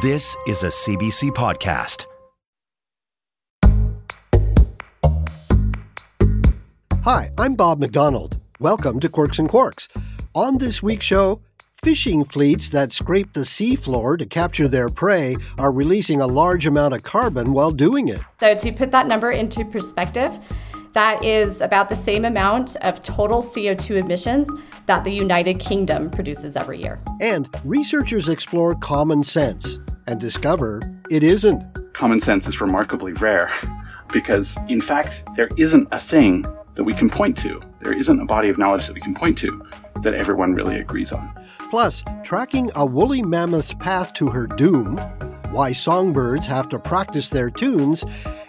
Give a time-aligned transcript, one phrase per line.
[0.00, 2.06] This is a CBC podcast.
[7.04, 8.40] Hi, I'm Bob McDonald.
[8.60, 9.88] Welcome to Quirks and Quarks.
[10.34, 11.42] On this week's show,
[11.84, 16.94] fishing fleets that scrape the seafloor to capture their prey are releasing a large amount
[16.94, 18.22] of carbon while doing it.
[18.38, 20.32] So, to put that number into perspective,
[20.92, 24.48] that is about the same amount of total CO2 emissions
[24.86, 27.00] that the United Kingdom produces every year.
[27.20, 31.64] And researchers explore common sense and discover it isn't.
[31.94, 33.50] Common sense is remarkably rare
[34.12, 37.60] because, in fact, there isn't a thing that we can point to.
[37.80, 39.62] There isn't a body of knowledge that we can point to
[40.02, 41.30] that everyone really agrees on.
[41.70, 44.98] Plus, tracking a woolly mammoth's path to her doom,
[45.50, 48.04] why songbirds have to practice their tunes,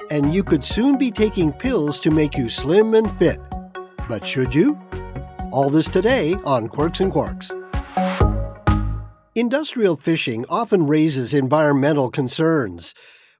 [0.10, 3.40] and you could soon be taking pills to make you slim and fit.
[4.08, 4.80] But should you?
[5.52, 7.52] All this today on Quirks and Quarks.
[9.36, 12.94] Industrial fishing often raises environmental concerns.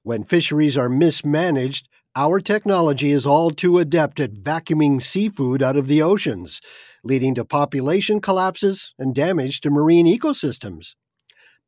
[0.04, 5.88] When fisheries are mismanaged, our technology is all too adept at vacuuming seafood out of
[5.88, 6.60] the oceans,
[7.04, 10.96] leading to population collapses and damage to marine ecosystems.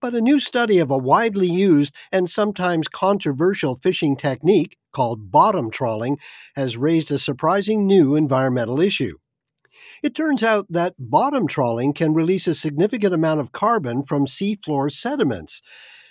[0.03, 5.71] But a new study of a widely used and sometimes controversial fishing technique called bottom
[5.71, 6.17] trawling
[6.57, 9.15] has raised a surprising new environmental issue.
[10.03, 14.91] It turns out that bottom trawling can release a significant amount of carbon from seafloor
[14.91, 15.61] sediments,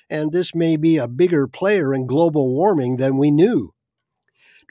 [0.08, 3.74] and this may be a bigger player in global warming than we knew.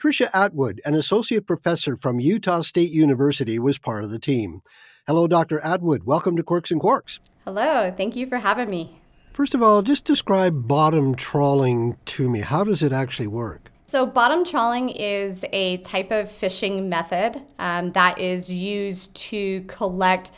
[0.02, 4.62] Trisha Atwood, an associate professor from Utah State University, was part of the team.
[5.06, 5.60] Hello, Dr.
[5.60, 6.02] Atwood.
[6.02, 7.20] Welcome to Quirks and Quarks.
[7.44, 8.98] Hello, thank you for having me.
[9.32, 12.40] First of all, just describe bottom trawling to me.
[12.40, 13.72] How does it actually work?
[13.86, 20.32] So, bottom trawling is a type of fishing method um, that is used to collect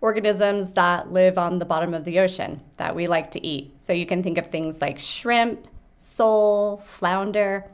[0.00, 3.78] organisms that live on the bottom of the ocean that we like to eat.
[3.80, 7.64] So, you can think of things like shrimp, sole, flounder.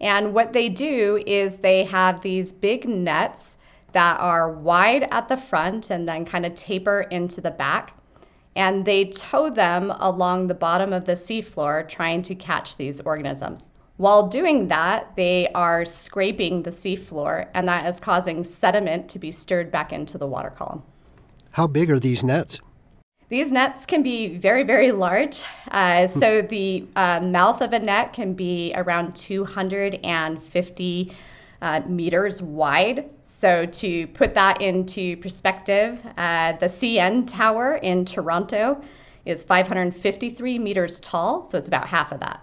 [0.00, 3.56] And what they do is they have these big nets
[3.90, 7.92] that are wide at the front and then kind of taper into the back.
[8.56, 13.70] And they tow them along the bottom of the seafloor trying to catch these organisms.
[13.98, 19.30] While doing that, they are scraping the seafloor, and that is causing sediment to be
[19.30, 20.82] stirred back into the water column.
[21.52, 22.60] How big are these nets?
[23.28, 25.42] These nets can be very, very large.
[25.70, 26.18] Uh, hmm.
[26.18, 31.12] so the uh, mouth of a net can be around 250
[31.62, 33.08] uh, meters wide.
[33.38, 38.80] So to put that into perspective, uh, the CN Tower in Toronto
[39.26, 42.42] is 553 meters tall, so it's about half of that.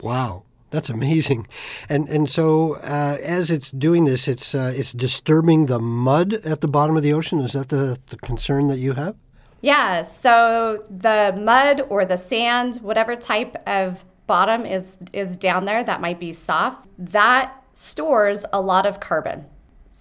[0.00, 0.42] Wow.
[0.70, 1.48] That's amazing,
[1.90, 6.62] and and so uh, as it's doing this, it's uh, it's disturbing the mud at
[6.62, 7.40] the bottom of the ocean.
[7.40, 9.14] Is that the, the concern that you have?
[9.60, 10.04] Yeah.
[10.04, 16.00] So the mud or the sand, whatever type of bottom is is down there, that
[16.00, 16.88] might be soft.
[16.98, 19.44] That stores a lot of carbon.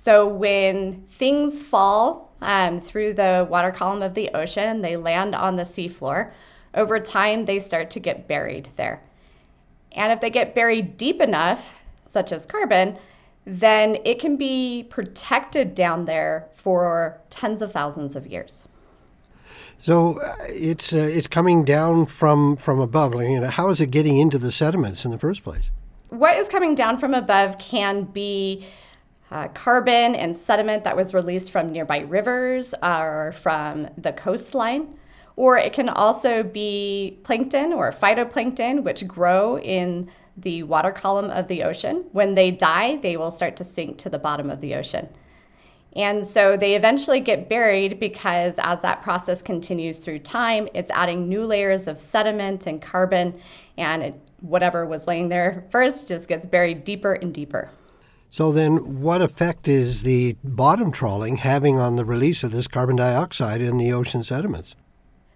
[0.03, 5.57] So when things fall um, through the water column of the ocean, they land on
[5.57, 6.31] the seafloor.
[6.73, 8.99] Over time, they start to get buried there.
[9.91, 11.75] And if they get buried deep enough,
[12.07, 12.97] such as carbon,
[13.45, 18.67] then it can be protected down there for tens of thousands of years.
[19.77, 23.13] So uh, it's uh, it's coming down from from above.
[23.21, 25.69] You know, how is it getting into the sediments in the first place?
[26.09, 28.65] What is coming down from above can be
[29.31, 34.95] uh, carbon and sediment that was released from nearby rivers or from the coastline.
[35.37, 41.47] Or it can also be plankton or phytoplankton, which grow in the water column of
[41.47, 42.05] the ocean.
[42.11, 45.07] When they die, they will start to sink to the bottom of the ocean.
[45.95, 51.27] And so they eventually get buried because as that process continues through time, it's adding
[51.27, 53.39] new layers of sediment and carbon,
[53.77, 57.69] and it, whatever was laying there first just gets buried deeper and deeper.
[58.33, 62.95] So then, what effect is the bottom trawling having on the release of this carbon
[62.95, 64.73] dioxide in the ocean sediments?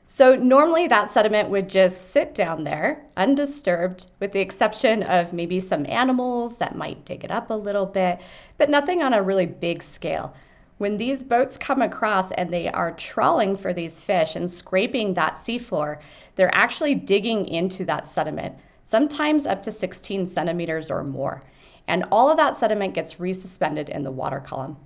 [0.07, 5.59] So normally that sediment would just sit down there undisturbed, with the exception of maybe
[5.59, 8.21] some animals that might dig it up a little bit,
[8.57, 10.33] but nothing on a really big scale.
[10.77, 15.36] When these boats come across and they are trawling for these fish and scraping that
[15.36, 16.00] seafloor,
[16.38, 18.56] they're actually digging into that sediment,
[18.86, 21.44] sometimes up to 16 centimeters or more.
[21.88, 24.78] And all of that sediment gets resuspended in the water column.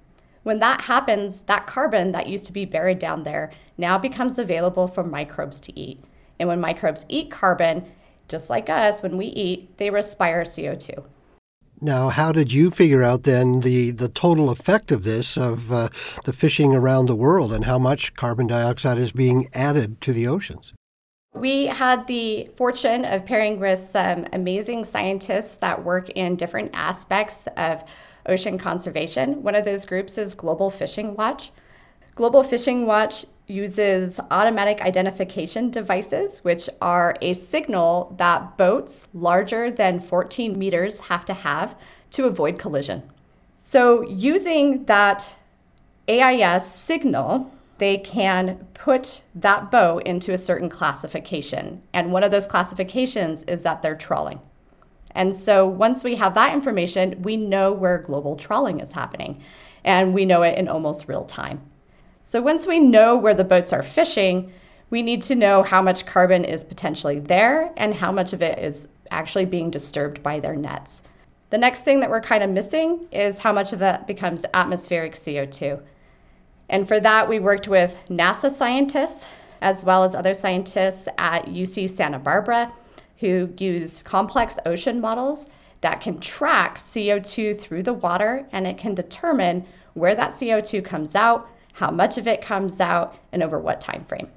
[0.43, 4.87] When that happens, that carbon that used to be buried down there now becomes available
[4.87, 6.03] for microbes to eat.
[6.39, 7.85] And when microbes eat carbon,
[8.27, 11.03] just like us, when we eat, they respire CO2.
[11.81, 15.89] Now, how did you figure out then the, the total effect of this, of uh,
[16.25, 20.27] the fishing around the world, and how much carbon dioxide is being added to the
[20.27, 20.73] oceans?
[21.35, 27.47] We had the fortune of pairing with some amazing scientists that work in different aspects
[27.55, 27.83] of
[28.25, 29.41] ocean conservation.
[29.43, 31.51] One of those groups is Global Fishing Watch.
[32.15, 39.99] Global Fishing Watch uses automatic identification devices, which are a signal that boats larger than
[39.99, 41.75] 14 meters have to have
[42.11, 43.03] to avoid collision.
[43.55, 45.25] So, using that
[46.07, 51.81] AIS signal, they can put that boat into a certain classification.
[51.93, 54.39] And one of those classifications is that they're trawling.
[55.15, 59.41] And so, once we have that information, we know where global trawling is happening,
[59.83, 61.59] and we know it in almost real time.
[62.25, 64.51] So once we know where the boats are fishing,
[64.91, 68.59] we need to know how much carbon is potentially there and how much of it
[68.59, 71.01] is actually being disturbed by their nets.
[71.49, 75.13] The next thing that we're kind of missing is how much of that becomes atmospheric
[75.13, 75.81] CO2.
[76.69, 79.25] And for that, we worked with NASA scientists
[79.61, 82.73] as well as other scientists at UC Santa Barbara
[83.17, 85.47] who use complex ocean models
[85.81, 91.15] that can track CO2 through the water and it can determine where that CO2 comes
[91.15, 91.49] out
[91.79, 94.27] how much of it comes out, and over what time frame.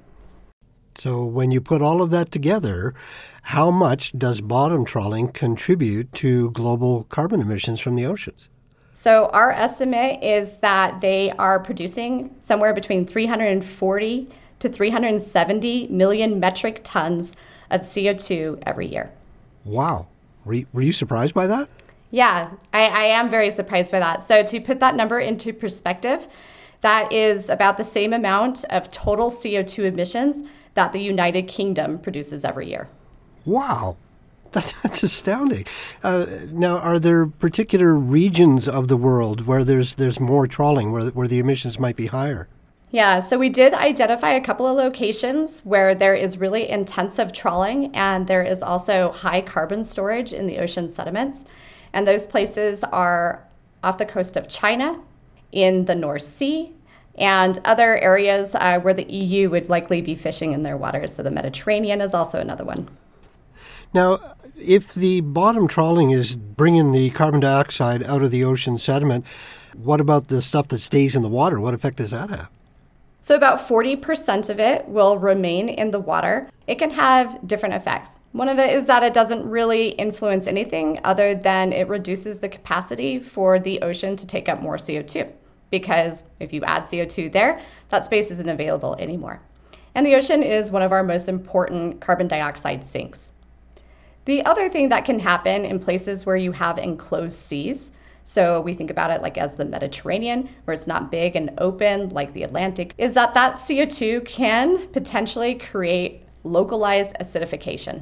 [0.95, 2.93] So when you put all of that together,
[3.41, 8.49] how much does bottom trawling contribute to global carbon emissions from the oceans?
[9.03, 14.29] So our estimate is that they are producing somewhere between 340
[14.59, 17.33] to 370 million metric tons
[17.69, 19.11] of CO2 every year.
[19.65, 20.07] Wow.
[20.45, 21.67] Were you, were you surprised by that?
[22.11, 24.21] Yeah, I, I am very surprised by that.
[24.21, 26.29] So to put that number into perspective,
[26.79, 32.45] that is about the same amount of total CO2 emissions that the United Kingdom produces
[32.45, 32.87] every year.
[33.43, 33.97] Wow.
[34.53, 35.65] That's, that's astounding.
[36.03, 41.07] Uh, now, are there particular regions of the world where there's there's more trawling, where
[41.07, 42.47] where the emissions might be higher?
[42.91, 47.89] Yeah, so we did identify a couple of locations where there is really intensive trawling
[47.95, 51.45] and there is also high carbon storage in the ocean sediments.
[51.93, 53.43] And those places are
[53.83, 54.99] off the coast of China,
[55.53, 56.73] in the North Sea
[57.15, 61.13] and other areas uh, where the EU would likely be fishing in their waters.
[61.13, 62.89] So the Mediterranean is also another one.
[63.93, 64.19] Now,
[64.57, 69.25] if the bottom trawling is bringing the carbon dioxide out of the ocean sediment,
[69.75, 71.59] what about the stuff that stays in the water?
[71.59, 72.49] What effect does that have?
[73.21, 76.49] So, about 40% of it will remain in the water.
[76.67, 78.19] It can have different effects.
[78.33, 82.49] One of it is that it doesn't really influence anything other than it reduces the
[82.49, 85.31] capacity for the ocean to take up more CO2
[85.73, 87.59] because if you add CO2 there,
[87.89, 89.41] that space isn't available anymore.
[89.95, 93.32] And the ocean is one of our most important carbon dioxide sinks.
[94.25, 97.91] The other thing that can happen in places where you have enclosed seas,
[98.23, 102.09] so we think about it like as the Mediterranean, where it's not big and open
[102.09, 108.01] like the Atlantic, is that that CO2 can potentially create localized acidification.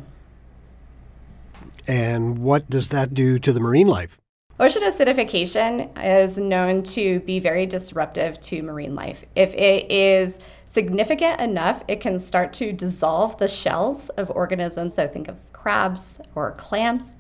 [1.87, 4.19] And what does that do to the marine life?
[4.59, 9.25] Ocean acidification is known to be very disruptive to marine life.
[9.35, 10.37] If it is
[10.67, 14.93] significant enough, it can start to dissolve the shells of organisms.
[14.93, 17.15] So think of crabs or clams.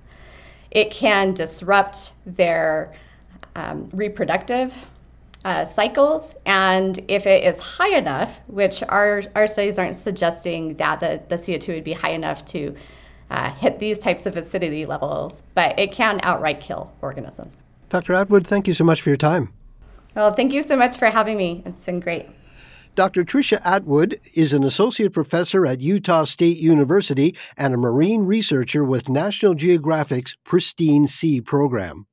[0.71, 2.93] It can disrupt their
[3.55, 4.73] um, reproductive
[5.43, 6.35] uh, cycles.
[6.45, 11.35] And if it is high enough, which our, our studies aren't suggesting that the, the
[11.35, 12.75] CO2 would be high enough to
[13.31, 17.61] uh, hit these types of acidity levels, but it can outright kill organisms.
[17.89, 18.13] Dr.
[18.13, 19.53] Atwood, thank you so much for your time.
[20.15, 21.63] Well, thank you so much for having me.
[21.65, 22.29] It's been great.
[23.01, 23.23] Dr.
[23.23, 29.09] Trisha Atwood is an associate professor at Utah State University and a marine researcher with
[29.09, 32.05] National Geographic's Pristine Sea program.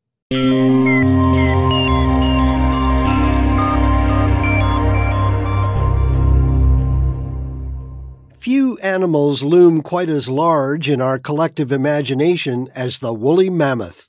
[8.38, 14.08] Few animals loom quite as large in our collective imagination as the woolly mammoth.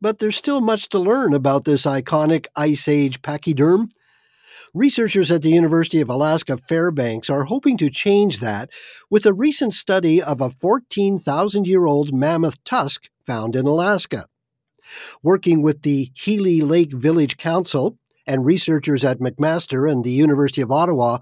[0.00, 3.90] But there's still much to learn about this iconic Ice Age pachyderm.
[4.76, 8.68] Researchers at the University of Alaska Fairbanks are hoping to change that
[9.08, 14.26] with a recent study of a 14,000 year old mammoth tusk found in Alaska.
[15.22, 20.70] Working with the Healy Lake Village Council and researchers at McMaster and the University of
[20.70, 21.20] Ottawa,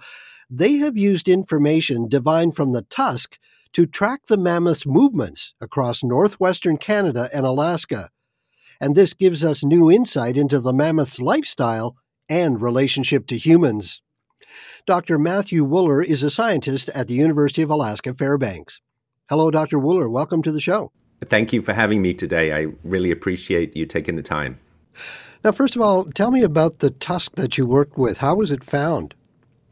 [0.50, 3.38] they have used information divined from the tusk
[3.75, 8.08] to track the mammoth's movements across northwestern Canada and Alaska.
[8.80, 11.96] And this gives us new insight into the mammoth's lifestyle
[12.28, 14.02] and relationship to humans.
[14.87, 15.19] Dr.
[15.19, 18.81] Matthew Wooller is a scientist at the University of Alaska Fairbanks.
[19.28, 19.78] Hello, Dr.
[19.78, 20.11] Wooller.
[20.11, 20.93] Welcome to the show.
[21.23, 22.52] Thank you for having me today.
[22.52, 24.59] I really appreciate you taking the time.
[25.43, 28.19] Now, first of all, tell me about the tusk that you worked with.
[28.19, 29.14] How was it found?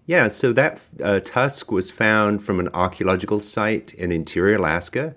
[0.06, 5.14] Yeah, so that uh, tusk was found from an archaeological site in interior Alaska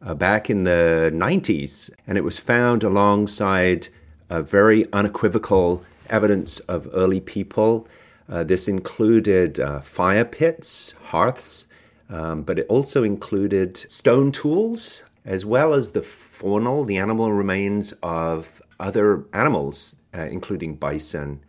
[0.00, 3.88] uh, back in the 90s, and it was found alongside
[4.30, 7.88] a very unequivocal evidence of early people.
[8.28, 11.66] Uh, this included uh, fire pits, hearths,
[12.08, 17.92] um, but it also included stone tools, as well as the faunal, the animal remains
[18.02, 21.40] of other animals, uh, including bison.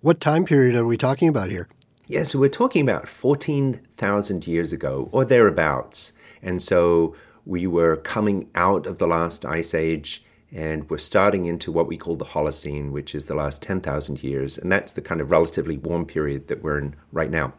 [0.00, 1.68] What time period are we talking about here?
[2.08, 6.12] Yeah, so we're talking about 14,000 years ago or thereabouts.
[6.42, 7.14] And so
[7.46, 11.96] we were coming out of the last ice age and we're starting into what we
[11.96, 14.58] call the Holocene, which is the last 10,000 years.
[14.58, 17.54] And that's the kind of relatively warm period that we're in right now.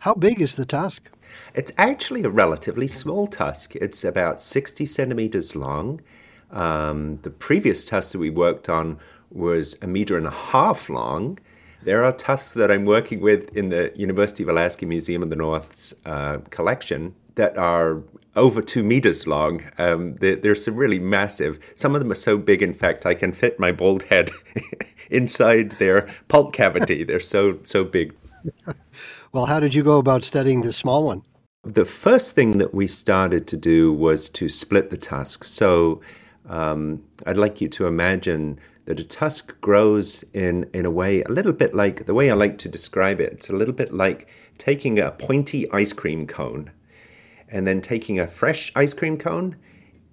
[0.00, 1.08] How big is the tusk?
[1.54, 3.74] It's actually a relatively small tusk.
[3.76, 6.00] It's about 60 centimeters long.
[6.50, 8.98] Um, the previous tusk that we worked on
[9.30, 11.38] was a meter and a half long.
[11.82, 15.36] There are tusks that I'm working with in the University of Alaska Museum of the
[15.36, 18.02] North's uh, collection that are
[18.36, 19.62] over two meters long.
[19.78, 21.58] Um, there's some really massive.
[21.74, 24.30] Some of them are so big, in fact, I can fit my bald head
[25.10, 27.04] inside their pulp cavity.
[27.04, 28.14] They're so so big.
[29.30, 31.22] Well, how did you go about studying this small one?
[31.62, 35.44] The first thing that we started to do was to split the tusk.
[35.44, 36.00] So
[36.48, 41.28] um, I'd like you to imagine that a tusk grows in, in a way a
[41.28, 43.34] little bit like the way I like to describe it.
[43.34, 46.70] It's a little bit like taking a pointy ice cream cone
[47.50, 49.56] and then taking a fresh ice cream cone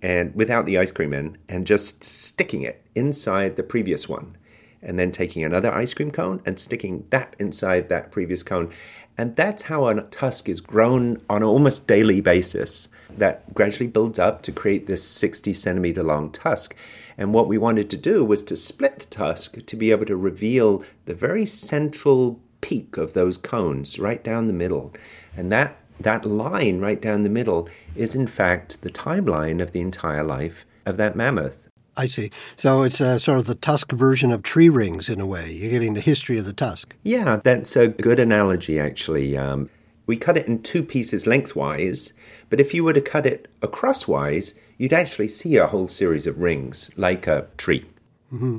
[0.01, 4.37] and without the ice cream in and just sticking it inside the previous one.
[4.81, 8.71] And then taking another ice cream cone and sticking that inside that previous cone.
[9.17, 14.19] And that's how a tusk is grown on an almost daily basis that gradually builds
[14.19, 16.75] up to create this 60 centimeter long tusk.
[17.17, 20.17] And what we wanted to do was to split the tusk to be able to
[20.17, 24.93] reveal the very central peak of those cones right down the middle.
[25.35, 29.81] And that, that line right down the middle is, in fact, the timeline of the
[29.81, 31.69] entire life of that mammoth.
[31.97, 32.31] I see.
[32.57, 35.51] So it's a, sort of the tusk version of tree rings in a way.
[35.51, 36.93] You're getting the history of the tusk.
[37.03, 39.37] Yeah, that's a good analogy, actually.
[39.37, 39.69] Um,
[40.05, 42.13] we cut it in two pieces lengthwise,
[42.49, 46.39] but if you were to cut it acrosswise, you'd actually see a whole series of
[46.39, 47.85] rings like a tree.
[48.33, 48.57] Mm-hmm.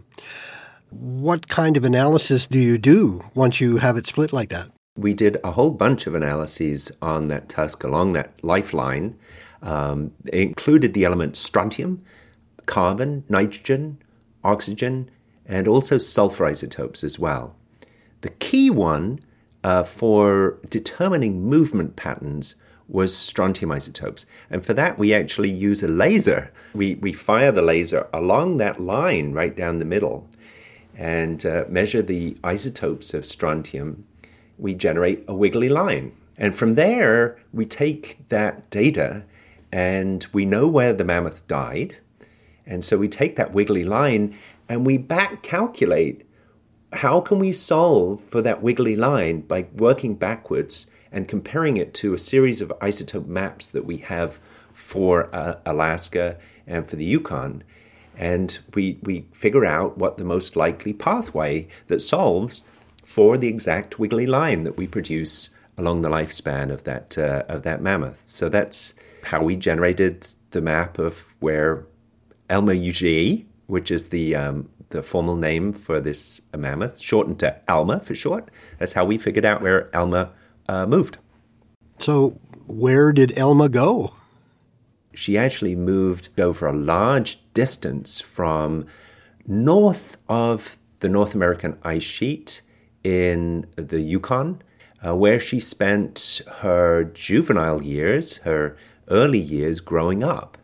[0.90, 4.70] What kind of analysis do you do once you have it split like that?
[4.96, 9.18] We did a whole bunch of analyses on that tusk along that lifeline.
[9.62, 12.02] Um, it included the elements strontium,
[12.66, 13.98] carbon, nitrogen,
[14.42, 15.10] oxygen,
[15.44, 17.56] and also sulfur isotopes as well.
[18.22, 19.20] The key one
[19.62, 22.54] uh, for determining movement patterns
[22.88, 24.26] was strontium isotopes.
[24.48, 26.52] And for that, we actually use a laser.
[26.72, 30.28] We, we fire the laser along that line right down the middle
[30.96, 34.05] and uh, measure the isotopes of strontium.
[34.58, 36.16] We generate a wiggly line.
[36.38, 39.24] And from there, we take that data
[39.72, 41.96] and we know where the mammoth died.
[42.66, 44.36] And so we take that wiggly line
[44.68, 46.26] and we back calculate
[46.92, 52.14] how can we solve for that wiggly line by working backwards and comparing it to
[52.14, 54.38] a series of isotope maps that we have
[54.72, 57.62] for uh, Alaska and for the Yukon.
[58.16, 62.62] And we, we figure out what the most likely pathway that solves
[63.06, 67.62] for the exact wiggly line that we produce along the lifespan of that, uh, of
[67.62, 68.20] that mammoth.
[68.26, 71.86] So that's how we generated the map of where
[72.50, 78.00] Elma UGE, which is the, um, the formal name for this mammoth, shortened to Alma
[78.00, 78.50] for short.
[78.78, 80.32] That's how we figured out where Elma
[80.68, 81.18] uh, moved.
[82.00, 84.14] So, where did Elma go?
[85.14, 88.86] She actually moved over a large distance from
[89.46, 92.62] north of the North American ice sheet
[93.06, 94.60] in the Yukon,
[95.06, 98.76] uh, where she spent her juvenile years, her
[99.08, 100.58] early years growing up.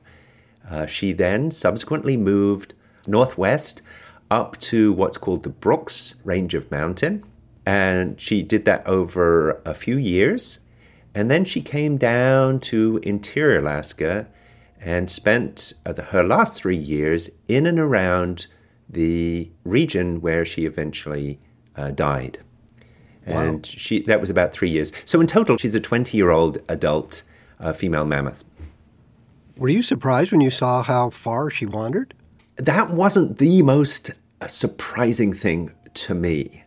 [0.69, 2.75] Uh, she then subsequently moved
[3.07, 3.81] northwest
[4.29, 7.23] up to what's called the Brooks Range of Mountain,
[7.65, 10.59] and she did that over a few years.
[11.15, 14.27] And then she came down to interior Alaska
[14.81, 18.49] and spent uh, her last three years in and around
[18.89, 21.39] the region where she eventually
[21.77, 22.39] uh, died.
[23.25, 23.61] And wow.
[23.63, 24.93] she that was about three years.
[25.05, 27.23] So in total, she's a 20 year old adult
[27.61, 28.45] uh, female mammoth.
[29.57, 32.15] Were you surprised when you saw how far she wandered?
[32.57, 34.13] That wasn't the most
[34.47, 36.65] surprising thing to me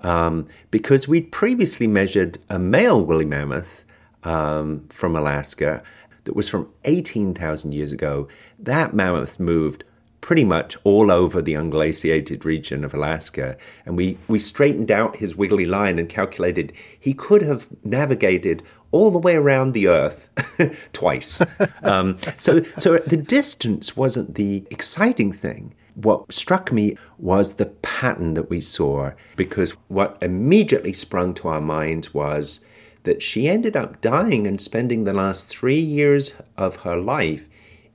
[0.00, 3.84] um, because we'd previously measured a male woolly mammoth
[4.24, 5.82] um, from Alaska
[6.24, 8.28] that was from 18,000 years ago.
[8.58, 9.84] That mammoth moved
[10.20, 13.56] pretty much all over the unglaciated region of Alaska.
[13.86, 19.10] And we, we straightened out his wiggly line and calculated he could have navigated all
[19.10, 20.28] the way around the Earth
[20.92, 21.42] twice.
[21.82, 25.74] um, so, so the distance wasn't the exciting thing.
[25.94, 31.60] What struck me was the pattern that we saw, because what immediately sprung to our
[31.60, 32.64] minds was
[33.02, 37.48] that she ended up dying and spending the last three years of her life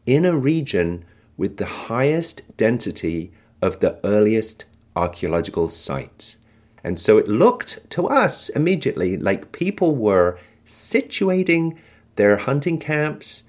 [0.05, 1.05] in a region
[1.37, 6.37] with the highest density of the earliest archaeological sites.
[6.83, 11.77] And so it looked to us immediately like people were situating
[12.15, 13.43] their hunting camps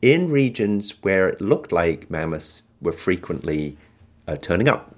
[0.00, 3.76] in regions where it looked like mammoths were frequently
[4.26, 4.94] uh, turning up.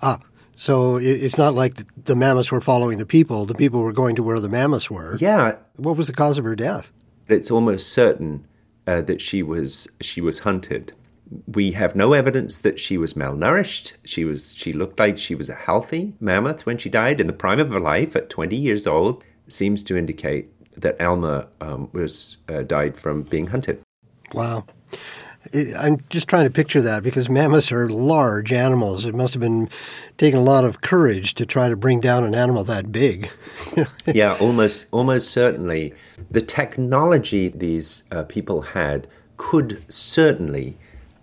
[0.00, 0.20] Ah,
[0.56, 4.22] so it's not like the mammoths were following the people, the people were going to
[4.22, 5.16] where the mammoths were.
[5.18, 5.56] Yeah.
[5.76, 6.92] What was the cause of her death?
[7.28, 8.46] It's almost certain
[8.86, 10.92] uh, that she was she was hunted
[11.46, 13.92] we have no evidence that she was malnourished.
[14.04, 17.32] She was she looked like she was a healthy mammoth when she died in the
[17.32, 19.24] prime of her life at 20 years old.
[19.48, 23.82] Seems to indicate that Alma um, was uh, died from being hunted.
[24.32, 24.64] Wow.
[25.78, 29.06] I'm just trying to picture that because mammoths are large animals.
[29.06, 29.70] It must have been
[30.18, 33.30] taking a lot of courage to try to bring down an animal that big.
[34.06, 35.94] yeah, almost almost certainly.
[36.30, 39.06] The technology these uh, people had
[39.36, 40.76] could certainly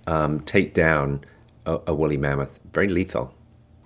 [0.08, 1.22] um, take down
[1.66, 2.60] a, a woolly mammoth.
[2.74, 3.34] Very lethal.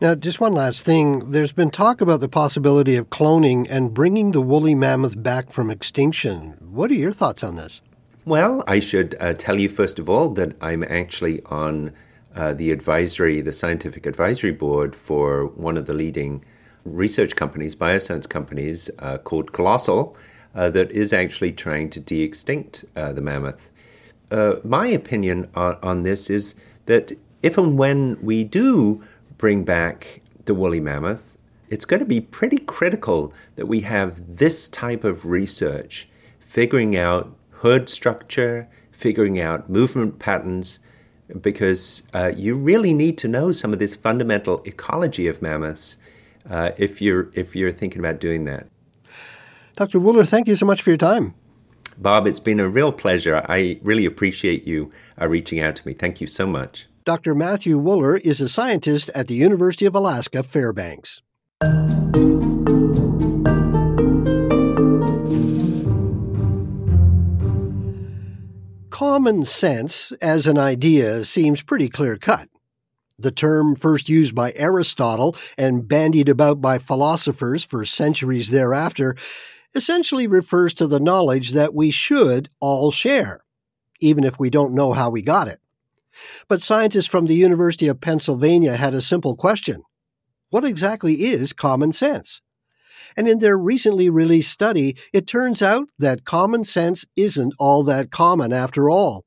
[0.01, 1.31] Now, just one last thing.
[1.31, 5.69] There's been talk about the possibility of cloning and bringing the woolly mammoth back from
[5.69, 6.55] extinction.
[6.61, 7.81] What are your thoughts on this?
[8.25, 11.91] Well, I should uh, tell you first of all that I'm actually on
[12.35, 16.45] uh, the advisory, the scientific advisory board for one of the leading
[16.86, 20.15] research companies, bioscience companies, uh, called Colossal,
[20.55, 23.71] uh, that is actually trying to de extinct uh, the mammoth
[24.31, 27.11] uh, my opinion on, on this is that
[27.41, 29.03] if and when we do
[29.37, 31.37] bring back the woolly mammoth,
[31.69, 36.07] it's going to be pretty critical that we have this type of research,
[36.39, 40.79] figuring out herd structure, figuring out movement patterns,
[41.41, 45.97] because uh, you really need to know some of this fundamental ecology of mammoths
[46.49, 48.67] uh, if you're if you're thinking about doing that.
[49.75, 49.99] Dr.
[49.99, 51.35] Wooller, thank you so much for your time.
[51.99, 53.43] Bob, it's been a real pleasure.
[53.49, 54.89] I really appreciate you
[55.21, 55.93] uh, reaching out to me.
[55.93, 56.88] Thank you so much.
[57.03, 57.35] Dr.
[57.35, 61.21] Matthew Wooller is a scientist at the University of Alaska Fairbanks.
[68.89, 72.47] Common sense as an idea seems pretty clear cut.
[73.17, 79.17] The term, first used by Aristotle and bandied about by philosophers for centuries thereafter,
[79.75, 83.41] essentially refers to the knowledge that we should all share,
[83.99, 85.60] even if we don't know how we got it.
[86.47, 89.84] But scientists from the University of Pennsylvania had a simple question
[90.49, 92.41] What exactly is common sense?
[93.17, 98.12] And in their recently released study, it turns out that common sense isn't all that
[98.12, 99.25] common after all.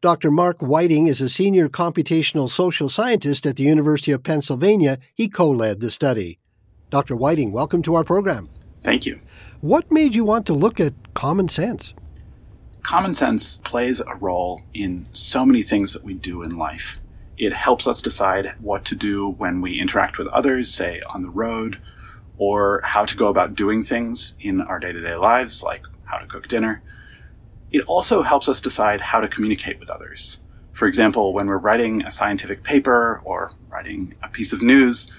[0.00, 0.30] Dr.
[0.30, 4.98] Mark Whiting is a senior computational social scientist at the University of Pennsylvania.
[5.14, 6.38] He co led the study.
[6.90, 7.16] Dr.
[7.16, 8.48] Whiting, welcome to our program.
[8.82, 9.18] Thank you.
[9.66, 11.92] What made you want to look at common sense?
[12.84, 17.00] Common sense plays a role in so many things that we do in life.
[17.36, 21.30] It helps us decide what to do when we interact with others, say on the
[21.30, 21.80] road,
[22.38, 26.18] or how to go about doing things in our day to day lives, like how
[26.18, 26.80] to cook dinner.
[27.72, 30.38] It also helps us decide how to communicate with others.
[30.70, 35.10] For example, when we're writing a scientific paper or writing a piece of news,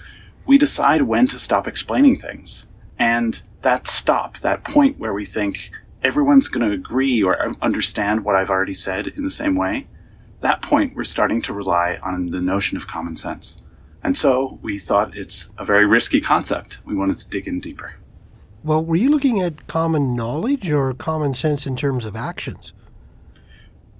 [0.46, 2.66] we decide when to stop explaining things.
[2.98, 5.70] And that stop, that point where we think
[6.02, 9.88] everyone's going to agree or understand what I've already said in the same way,
[10.40, 13.60] that point we're starting to rely on the notion of common sense.
[14.02, 16.78] And so we thought it's a very risky concept.
[16.84, 17.96] We wanted to dig in deeper.
[18.62, 22.72] Well, were you looking at common knowledge or common sense in terms of actions?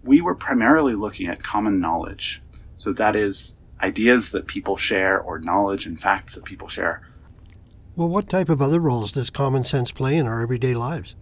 [0.04, 2.42] We were primarily looking at common knowledge.
[2.76, 7.07] So that is ideas that people share or knowledge and facts that people share
[7.98, 11.16] well, what type of other roles does common sense play in our everyday lives?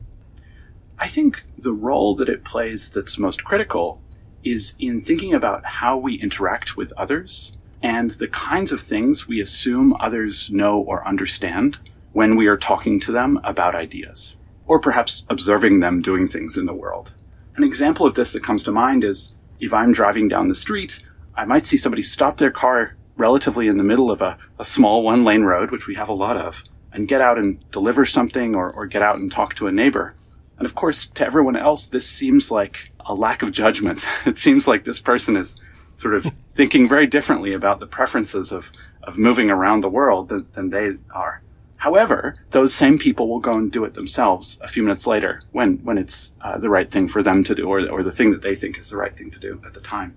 [0.98, 4.02] I think the role that it plays that's most critical
[4.44, 9.40] is in thinking about how we interact with others and the kinds of things we
[9.40, 11.78] assume others know or understand
[12.12, 14.36] when we are talking to them about ideas,
[14.66, 17.14] or perhaps observing them doing things in the world.
[17.56, 21.00] An example of this that comes to mind is if I'm driving down the street,
[21.34, 25.02] I might see somebody stop their car relatively in the middle of a, a small
[25.02, 28.54] one lane road, which we have a lot of, and get out and deliver something
[28.54, 30.14] or, or get out and talk to a neighbor.
[30.58, 34.06] And of course, to everyone else, this seems like a lack of judgment.
[34.26, 35.56] it seems like this person is
[35.96, 38.70] sort of thinking very differently about the preferences of,
[39.02, 41.42] of moving around the world than, than they are.
[41.78, 45.76] However, those same people will go and do it themselves a few minutes later when,
[45.84, 48.42] when it's uh, the right thing for them to do or, or the thing that
[48.42, 50.16] they think is the right thing to do at the time.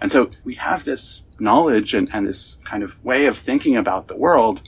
[0.00, 4.08] And so we have this knowledge and, and this kind of way of thinking about
[4.08, 4.62] the world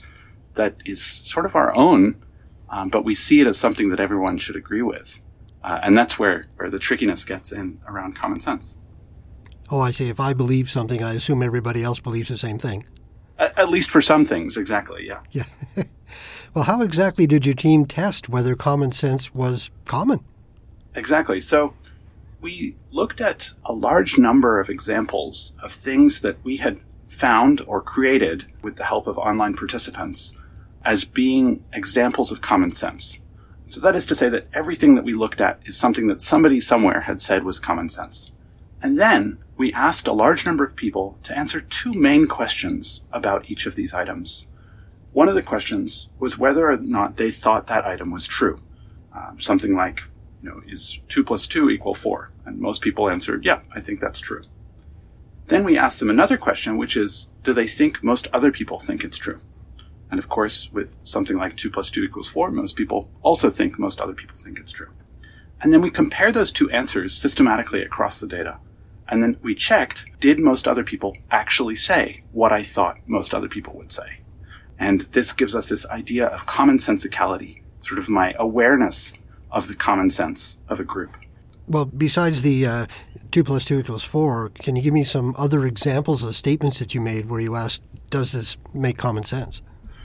[0.55, 2.23] that is sort of our own,
[2.69, 5.19] um, but we see it as something that everyone should agree with.
[5.63, 8.75] Uh, and that's where, where the trickiness gets in around common sense.
[9.69, 10.09] Oh, I see.
[10.09, 12.85] If I believe something, I assume everybody else believes the same thing.
[13.39, 15.21] At, at least for some things, exactly, yeah.
[15.31, 15.45] Yeah.
[16.53, 20.19] well, how exactly did your team test whether common sense was common?
[20.95, 21.41] Exactly.
[21.41, 21.73] So
[22.43, 26.77] we looked at a large number of examples of things that we had
[27.07, 30.35] found or created with the help of online participants
[30.83, 33.19] as being examples of common sense.
[33.67, 36.59] So that is to say that everything that we looked at is something that somebody
[36.59, 38.29] somewhere had said was common sense.
[38.81, 43.49] And then we asked a large number of people to answer two main questions about
[43.49, 44.47] each of these items.
[45.13, 48.59] One of the questions was whether or not they thought that item was true.
[49.15, 50.01] Um, something like,
[50.41, 52.32] you know, is 2 plus 2 equal 4?
[52.45, 54.43] And most people answered, yeah, I think that's true.
[55.47, 59.03] Then we asked them another question, which is, do they think most other people think
[59.03, 59.41] it's true?
[60.09, 63.79] And of course, with something like 2 plus 2 equals 4, most people also think
[63.79, 64.89] most other people think it's true.
[65.61, 68.57] And then we compare those two answers systematically across the data.
[69.07, 73.47] And then we checked, did most other people actually say what I thought most other
[73.47, 74.19] people would say?
[74.77, 79.13] And this gives us this idea of common sensicality, sort of my awareness
[79.51, 81.15] of the common sense of a group.
[81.67, 82.85] Well, besides the uh,
[83.31, 86.93] 2 plus 2 equals 4, can you give me some other examples of statements that
[86.93, 89.61] you made where you asked, does this make common sense?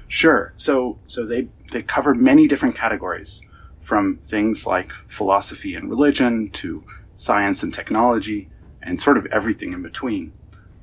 [0.07, 0.53] Sure.
[0.57, 3.43] So, so they, they covered many different categories
[3.81, 8.49] from things like philosophy and religion to science and technology
[8.83, 10.33] and sort of everything in between.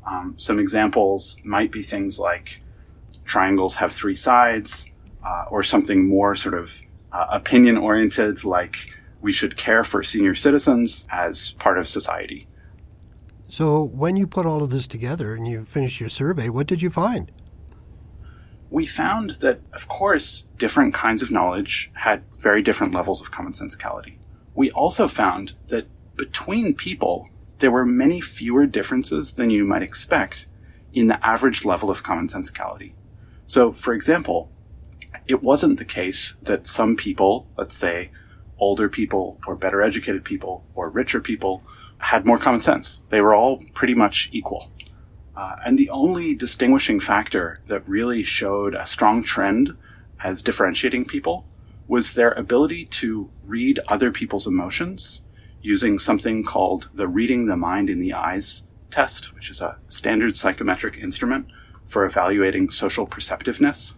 [0.06, 2.62] Um, some examples might be things like
[3.24, 4.90] triangles have three sides,
[5.26, 10.36] uh, or something more sort of uh, opinion oriented, like we should care for senior
[10.36, 12.48] citizens as part of society.
[13.48, 16.84] So, when you put all of this together and you finished your survey, what did
[16.84, 17.32] you find?
[18.70, 24.18] We found that, of course, different kinds of knowledge had very different levels of commonsensicality.
[24.54, 30.46] We also found that between people, there were many fewer differences than you might expect
[30.94, 32.94] in the average level of commonsensicality.
[33.48, 34.52] So, for example,
[35.28, 38.12] it wasn't the case that some people, let's say
[38.58, 41.64] older people or better educated people or richer people,
[41.98, 43.02] had more common sense.
[43.10, 44.72] They were all pretty much equal.
[45.36, 49.76] Uh, and the only distinguishing factor that really showed a strong trend
[50.24, 51.46] as differentiating people
[51.88, 55.24] was their ability to read other people's emotions
[55.62, 60.36] using something called the reading the mind in the eyes test, which is a standard
[60.36, 61.48] psychometric instrument
[61.86, 63.96] for evaluating social perceptiveness.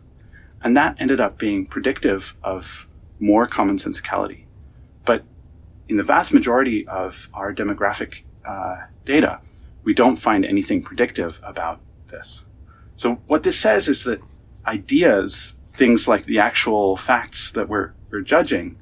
[0.63, 2.87] And that ended up being predictive of
[3.19, 4.46] more common sensicality.
[5.07, 5.23] But
[5.89, 9.39] in the vast majority of our demographic uh, data,
[9.83, 12.45] we don't find anything predictive about this.
[12.95, 14.19] So what this says is that
[14.67, 18.77] ideas, things like the actual facts that we're, we're judging,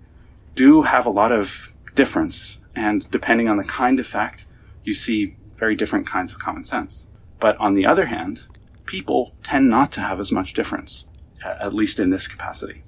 [0.56, 4.48] do have a lot of difference and depending on the kind of fact,
[4.84, 7.08] you see very different kinds of common sense.
[7.40, 8.48] But on the other hand,
[8.86, 11.08] people tend not to have as much difference,
[11.44, 12.84] at least in this capacity.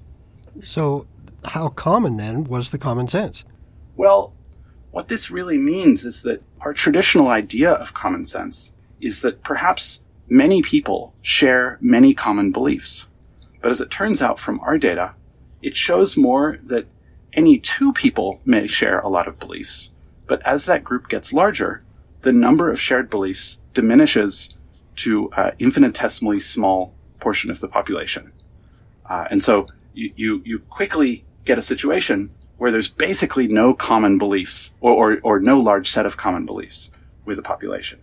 [0.62, 1.08] So,
[1.46, 3.44] how common then was the common sense?
[3.96, 4.34] Well,
[4.92, 10.02] what this really means is that our traditional idea of common sense is that perhaps
[10.28, 13.08] many people share many common beliefs.
[13.62, 15.14] But as it turns out from our data,
[15.62, 16.88] it shows more that
[17.34, 19.92] any two people may share a lot of beliefs,
[20.26, 21.84] but as that group gets larger,
[22.22, 24.54] the number of shared beliefs diminishes
[24.98, 28.32] to an infinitesimally small portion of the population.
[29.08, 34.18] Uh, and so you, you, you, quickly get a situation where there's basically no common
[34.18, 36.92] beliefs or, or, or no large set of common beliefs
[37.26, 38.00] with a population.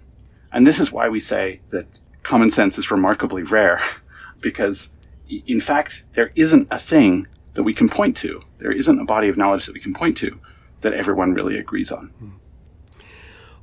[0.52, 3.80] And this is why we say that common sense is remarkably rare
[4.40, 4.90] because
[5.28, 8.42] in fact, there isn't a thing that we can point to.
[8.58, 10.38] There isn't a body of knowledge that we can point to
[10.80, 12.08] that everyone really agrees on.
[12.18, 12.30] Hmm.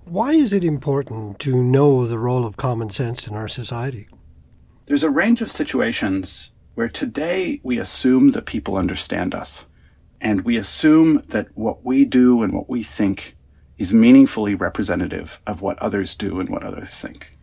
[0.05, 4.09] Why is it important to know the role of common sense in our society?
[4.87, 9.65] There's a range of situations where today we assume that people understand us.
[10.21, 13.35] And we assume that what we do and what we think
[13.77, 17.35] is meaningfully representative of what others do and what others think.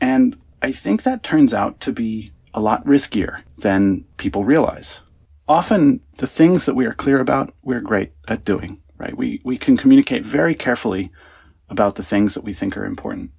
[0.00, 5.00] And I think that turns out to be a lot riskier than people realize.
[5.48, 9.16] Often the things that we are clear about, we're great at doing, right?
[9.16, 11.10] We, we can communicate very carefully
[11.70, 13.30] about the things that we think are important.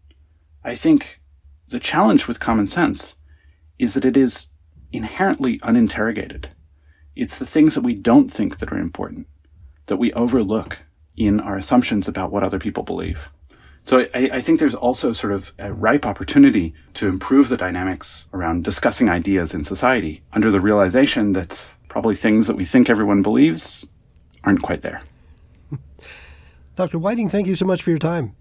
[0.63, 1.19] I think
[1.67, 3.15] the challenge with common sense
[3.78, 4.47] is that it is
[4.91, 6.49] inherently uninterrogated.
[7.19, 9.27] It's the things that we don't think that are important,
[9.88, 10.79] that we overlook
[11.17, 13.29] in our assumptions about what other people believe.
[13.84, 18.27] So I, I, think there's also sort of a ripe opportunity to improve the dynamics
[18.34, 23.21] around discussing ideas in society under the realization that probably things that we think everyone
[23.21, 23.86] believes
[24.45, 25.01] aren't quite there.
[26.77, 26.99] Dr.
[26.99, 28.36] Whiting, thank you so much for your time.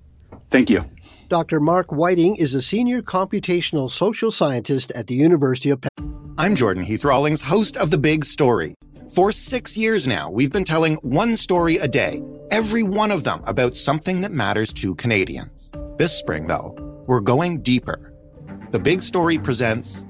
[0.50, 0.84] Thank you.
[1.28, 1.60] Dr.
[1.60, 6.34] Mark Whiting is a senior computational social scientist at the University of Penn.
[6.38, 8.74] I'm Jordan Heath Rawlings, host of The Big Story.
[9.14, 13.42] For six years now, we've been telling one story a day, every one of them
[13.44, 15.70] about something that matters to Canadians.
[15.98, 16.74] This spring, though,
[17.06, 18.14] we're going deeper.
[18.70, 20.06] The Big Story presents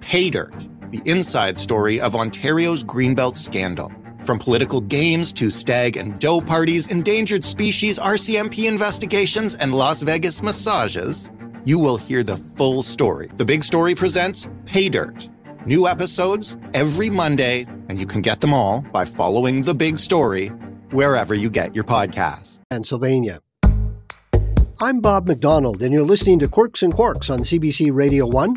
[0.00, 3.90] Pay Dirt, the inside story of Ontario's Greenbelt scandal.
[4.24, 10.42] From political games to stag and doe parties, endangered species, RCMP investigations, and Las Vegas
[10.42, 11.30] massages,
[11.64, 13.30] you will hear the full story.
[13.36, 15.28] The Big Story presents Pay Dirt
[15.68, 20.48] New episodes every Monday, and you can get them all by following The Big Story
[20.92, 22.60] wherever you get your podcasts.
[22.70, 23.40] Pennsylvania.
[24.80, 28.56] I'm Bob McDonald, and you're listening to Quirks and Quarks on CBC Radio 1.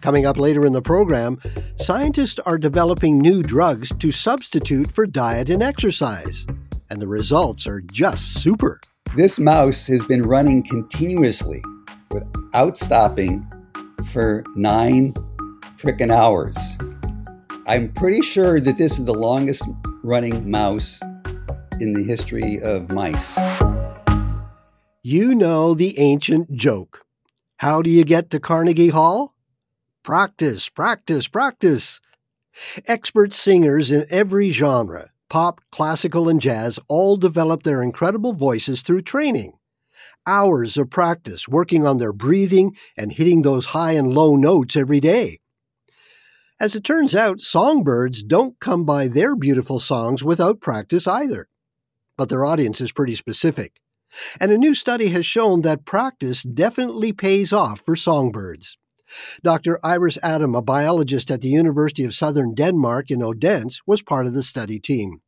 [0.00, 1.40] Coming up later in the program,
[1.76, 6.46] scientists are developing new drugs to substitute for diet and exercise,
[6.88, 8.80] and the results are just super.
[9.16, 11.62] This mouse has been running continuously
[12.10, 13.46] without stopping
[14.10, 15.12] for nine
[15.78, 16.56] freaking hours.
[17.66, 19.64] I'm pretty sure that this is the longest
[20.02, 21.00] running mouse
[21.80, 23.38] in the history of mice.
[25.02, 27.04] You know the ancient joke.
[27.58, 29.34] How do you get to Carnegie Hall?
[30.08, 32.00] Practice, practice, practice.
[32.86, 39.02] Expert singers in every genre, pop, classical, and jazz, all develop their incredible voices through
[39.02, 39.52] training.
[40.26, 44.98] Hours of practice working on their breathing and hitting those high and low notes every
[44.98, 45.40] day.
[46.58, 51.48] As it turns out, songbirds don't come by their beautiful songs without practice either.
[52.16, 53.78] But their audience is pretty specific.
[54.40, 58.78] And a new study has shown that practice definitely pays off for songbirds.
[59.42, 59.78] Dr.
[59.82, 64.34] Iris Adam, a biologist at the University of Southern Denmark in Odense, was part of
[64.34, 65.20] the study team.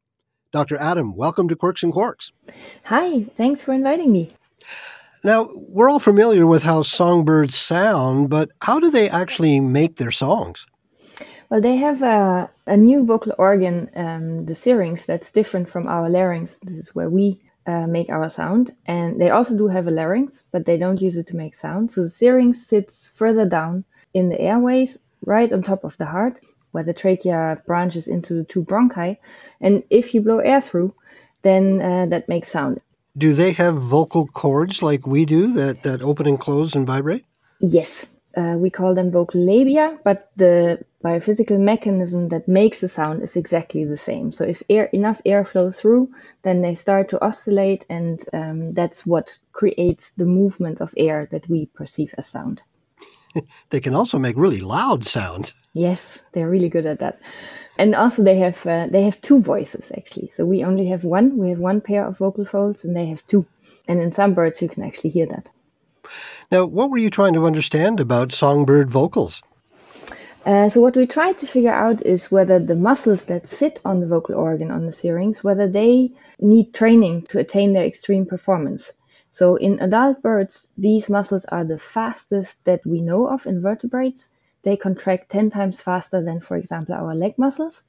[0.52, 0.76] Dr.
[0.78, 2.32] Adam, welcome to Quirks and Quarks.
[2.84, 4.34] Hi, thanks for inviting me.
[5.22, 10.10] Now, we're all familiar with how songbirds sound, but how do they actually make their
[10.10, 10.66] songs?
[11.50, 16.08] Well, they have a, a new vocal organ, um, the syrinx, that's different from our
[16.08, 16.58] larynx.
[16.60, 17.40] This is where we
[17.70, 18.70] uh, make our sound.
[18.86, 21.92] And they also do have a larynx, but they don't use it to make sound.
[21.92, 26.40] So the syrinx sits further down in the airways, right on top of the heart,
[26.72, 29.18] where the trachea branches into the two bronchi.
[29.60, 30.94] And if you blow air through,
[31.42, 32.80] then uh, that makes sound.
[33.16, 37.24] Do they have vocal cords like we do that, that open and close and vibrate?
[37.60, 38.06] Yes.
[38.36, 43.36] Uh, we call them vocal labia, but the biophysical mechanism that makes the sound is
[43.36, 44.32] exactly the same.
[44.32, 49.06] So if air enough air flows through, then they start to oscillate, and um, that's
[49.06, 52.62] what creates the movement of air that we perceive as sound.
[53.70, 55.54] they can also make really loud sounds.
[55.72, 57.20] Yes, they're really good at that.
[57.78, 60.28] And also they have uh, they have two voices actually.
[60.28, 61.38] So we only have one.
[61.38, 63.46] We have one pair of vocal folds, and they have two.
[63.88, 65.48] And in some birds, you can actually hear that.
[66.50, 69.42] Now, what were you trying to understand about songbird vocals?
[70.46, 74.00] Uh, so what we tried to figure out is whether the muscles that sit on
[74.00, 78.92] the vocal organ on the syrinx, whether they need training to attain their extreme performance.
[79.30, 84.30] So in adult birds, these muscles are the fastest that we know of in vertebrates.
[84.62, 87.84] They contract 10 times faster than, for example, our leg muscles.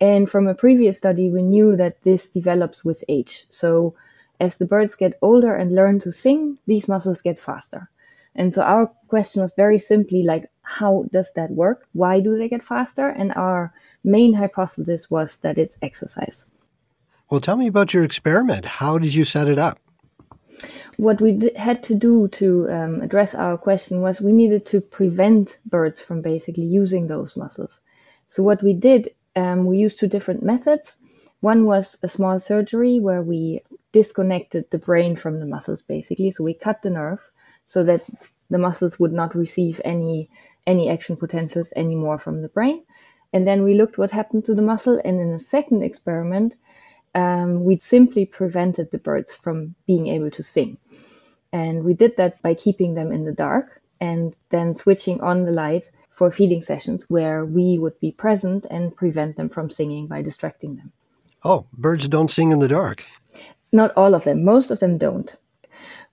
[0.00, 3.46] And from a previous study, we knew that this develops with age.
[3.50, 3.94] So
[4.38, 7.90] as the birds get older and learn to sing, these muscles get faster.
[8.34, 11.86] And so our question was very simply like, how does that work?
[11.92, 13.08] Why do they get faster?
[13.08, 13.72] And our
[14.04, 16.46] main hypothesis was that it's exercise.
[17.28, 18.66] Well, tell me about your experiment.
[18.66, 19.78] How did you set it up?
[20.96, 25.58] What we had to do to um, address our question was we needed to prevent
[25.64, 27.80] birds from basically using those muscles.
[28.26, 30.98] So, what we did, um, we used two different methods.
[31.40, 33.62] One was a small surgery where we
[33.92, 36.32] disconnected the brain from the muscles, basically.
[36.32, 37.20] So, we cut the nerve
[37.70, 38.02] so that
[38.50, 40.28] the muscles would not receive any
[40.66, 42.82] any action potentials anymore from the brain.
[43.32, 45.00] And then we looked what happened to the muscle.
[45.04, 46.54] And in a second experiment,
[47.14, 50.78] um, we simply prevented the birds from being able to sing.
[51.52, 55.52] And we did that by keeping them in the dark and then switching on the
[55.52, 60.22] light for feeding sessions where we would be present and prevent them from singing by
[60.22, 60.90] distracting them.
[61.44, 63.06] Oh, birds don't sing in the dark.
[63.70, 65.36] Not all of them, most of them don't.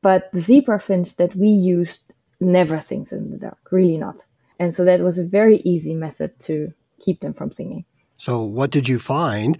[0.02, 2.02] But the zebra finch that we used
[2.40, 4.24] never sings in the dark, really not.
[4.60, 7.86] And so that was a very easy method to keep them from singing.
[8.18, 9.58] So, what did you find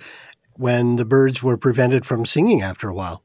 [0.54, 3.24] when the birds were prevented from singing after a while?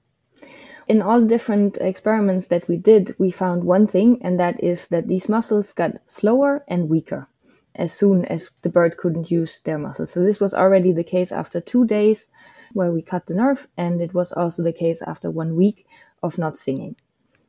[0.89, 5.09] In all different experiments that we did, we found one thing, and that is that
[5.09, 7.29] these muscles got slower and weaker
[7.75, 10.11] as soon as the bird couldn't use their muscles.
[10.11, 12.29] So, this was already the case after two days
[12.75, 15.87] where we cut the nerve, and it was also the case after one week
[16.23, 16.97] of not singing.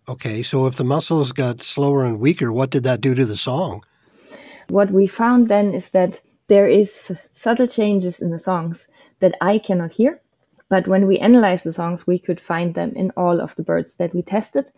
[0.08, 3.38] Okay, so if the muscles got slower and weaker, what did that do to the
[3.38, 3.84] song?
[4.70, 8.88] What we found then is that there is subtle changes in the songs
[9.20, 10.22] that I cannot hear.
[10.70, 13.96] But when we analyzed the songs, we could find them in all of the birds
[13.96, 14.72] that we tested.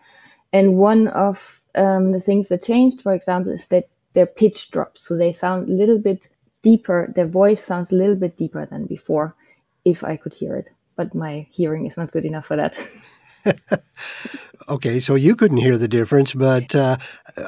[0.53, 5.07] And one of um, the things that changed, for example, is that their pitch drops.
[5.07, 6.29] So they sound a little bit
[6.61, 7.11] deeper.
[7.15, 9.35] Their voice sounds a little bit deeper than before,
[9.83, 10.69] if I could hear it.
[10.95, 12.77] But my hearing is not good enough for that.
[14.69, 16.97] okay, so you couldn't hear the difference, but uh,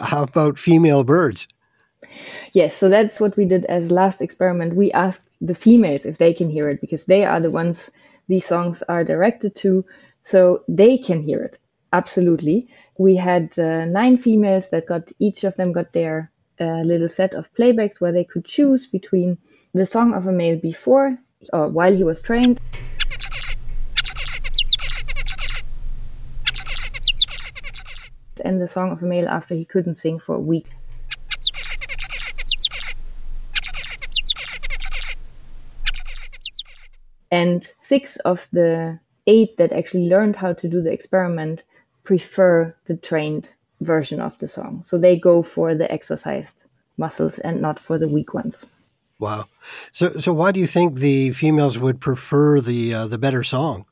[0.01, 1.47] how about female birds?
[2.53, 4.75] Yes, so that's what we did as last experiment.
[4.75, 7.91] We asked the females if they can hear it because they are the ones
[8.27, 9.85] these songs are directed to,
[10.21, 11.59] so they can hear it.
[11.93, 12.67] Absolutely.
[12.97, 17.33] We had uh, nine females that got, each of them got their uh, little set
[17.33, 19.37] of playbacks where they could choose between
[19.73, 21.17] the song of a male before
[21.53, 22.59] or while he was trained.
[28.47, 30.67] And the song of a male after he couldn't sing for a week.
[37.29, 41.63] And six of the eight that actually learned how to do the experiment
[42.05, 43.49] prefer the trained
[43.81, 44.81] version of the song.
[44.81, 46.63] So they go for the exercised
[46.95, 48.65] muscles and not for the weak ones.
[49.19, 49.47] Wow.
[49.91, 53.85] So, so why do you think the females would prefer the uh, the better song?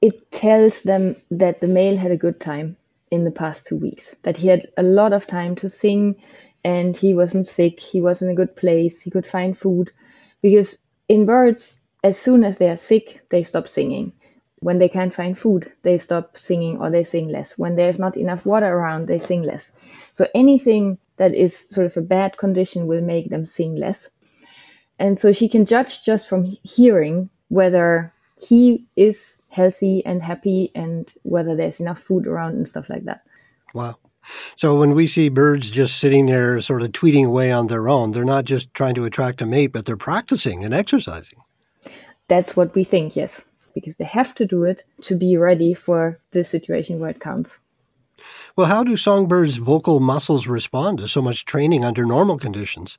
[0.00, 2.76] It tells them that the male had a good time
[3.14, 4.14] in the past two weeks.
[4.24, 6.16] That he had a lot of time to sing,
[6.64, 7.80] and he wasn't sick.
[7.80, 9.00] He was in a good place.
[9.00, 9.90] He could find food,
[10.42, 14.12] because in birds as soon as they are sick, they stop singing.
[14.60, 17.58] When they can't find food, they stop singing or they sing less.
[17.58, 19.72] When there's not enough water around, they sing less.
[20.12, 24.08] So anything that is sort of a bad condition will make them sing less.
[24.98, 31.12] And so she can judge just from hearing whether he is healthy and happy and
[31.22, 33.22] whether there's enough food around and stuff like that.
[33.72, 33.96] Wow.
[34.56, 38.12] So when we see birds just sitting there sort of tweeting away on their own,
[38.12, 41.40] they're not just trying to attract a mate, but they're practicing and exercising.
[42.28, 43.42] That's what we think, yes,
[43.74, 47.58] because they have to do it to be ready for the situation where it counts.
[48.56, 52.98] Well, how do songbirds' vocal muscles respond to so much training under normal conditions?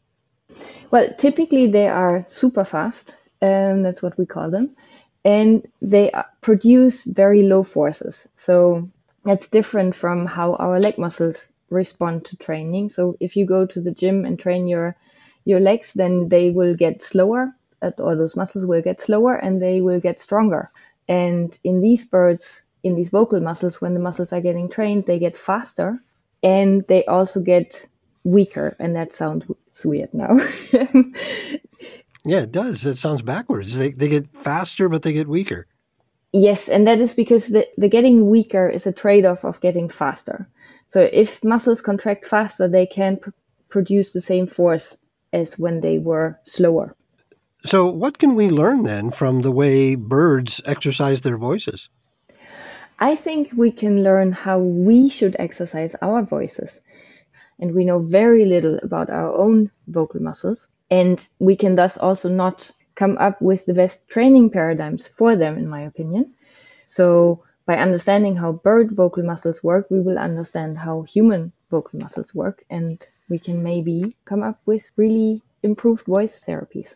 [0.92, 4.76] Well, typically they are super fast, and that's what we call them,
[5.26, 6.12] and they
[6.42, 8.28] produce very low forces.
[8.36, 8.90] So
[9.26, 12.92] that's different from how our leg muscles respond to training.
[12.92, 14.96] So if you go to the gym and train your
[15.46, 17.54] your legs, then they will get slower
[18.00, 20.72] or those muscles will get slower and they will get stronger.
[21.08, 25.20] And in these birds, in these vocal muscles, when the muscles are getting trained, they
[25.20, 26.00] get faster
[26.42, 27.88] and they also get
[28.24, 28.76] weaker.
[28.80, 29.46] And that sounds
[29.84, 30.40] weird now.
[32.26, 32.86] yeah, it does.
[32.86, 33.78] It sounds backwards.
[33.78, 35.68] They, they get faster, but they get weaker.
[36.34, 39.90] Yes, and that is because the, the getting weaker is a trade off of getting
[39.90, 40.50] faster.
[40.88, 43.30] So if muscles contract faster, they can pr-
[43.70, 44.98] produce the same force
[45.32, 46.96] as when they were slower.
[47.66, 51.90] So, what can we learn then from the way birds exercise their voices?
[53.00, 56.80] I think we can learn how we should exercise our voices.
[57.60, 60.68] And we know very little about our own vocal muscles.
[60.90, 65.58] And we can thus also not come up with the best training paradigms for them,
[65.58, 66.34] in my opinion.
[66.86, 72.34] So, by understanding how bird vocal muscles work, we will understand how human vocal muscles
[72.34, 72.64] work.
[72.70, 76.96] And we can maybe come up with really improved voice therapies.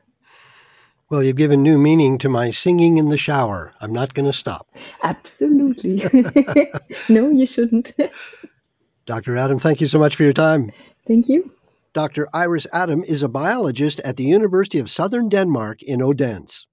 [1.09, 3.73] Well, you've given new meaning to my singing in the shower.
[3.81, 4.67] I'm not going to stop.
[5.01, 6.03] Absolutely.
[7.09, 7.93] no, you shouldn't.
[9.07, 9.35] Dr.
[9.35, 10.71] Adam, thank you so much for your time.
[11.07, 11.51] Thank you.
[11.93, 12.27] Dr.
[12.33, 16.67] Iris Adam is a biologist at the University of Southern Denmark in Odense.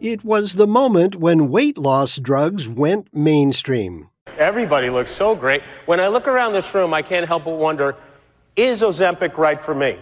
[0.00, 4.08] It was the moment when weight loss drugs went mainstream.
[4.38, 5.62] Everybody looks so great.
[5.84, 7.96] When I look around this room, I can't help but wonder
[8.56, 9.98] Is Ozempic right for me?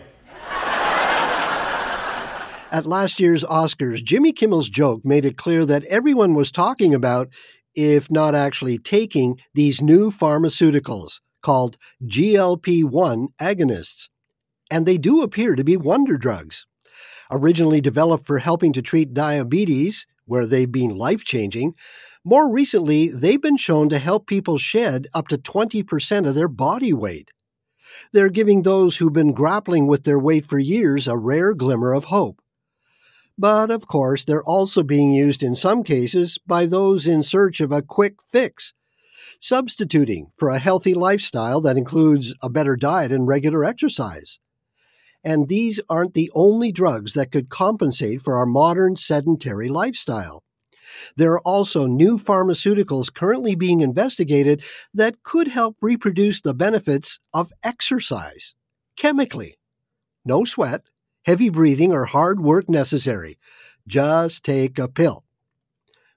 [2.72, 7.28] At last year's Oscars, Jimmy Kimmel's joke made it clear that everyone was talking about,
[7.80, 14.08] if not actually taking, these new pharmaceuticals called GLP 1 agonists.
[14.70, 16.66] And they do appear to be wonder drugs.
[17.30, 21.74] Originally developed for helping to treat diabetes, where they've been life changing,
[22.24, 26.92] more recently, they've been shown to help people shed up to 20% of their body
[26.92, 27.30] weight.
[28.12, 32.04] They're giving those who've been grappling with their weight for years a rare glimmer of
[32.04, 32.39] hope.
[33.38, 37.72] But of course, they're also being used in some cases by those in search of
[37.72, 38.74] a quick fix,
[39.38, 44.38] substituting for a healthy lifestyle that includes a better diet and regular exercise.
[45.24, 50.42] And these aren't the only drugs that could compensate for our modern sedentary lifestyle.
[51.16, 54.62] There are also new pharmaceuticals currently being investigated
[54.92, 58.54] that could help reproduce the benefits of exercise
[58.96, 59.56] chemically.
[60.24, 60.82] No sweat,
[61.24, 63.38] heavy breathing, or hard work necessary.
[63.86, 65.24] Just take a pill.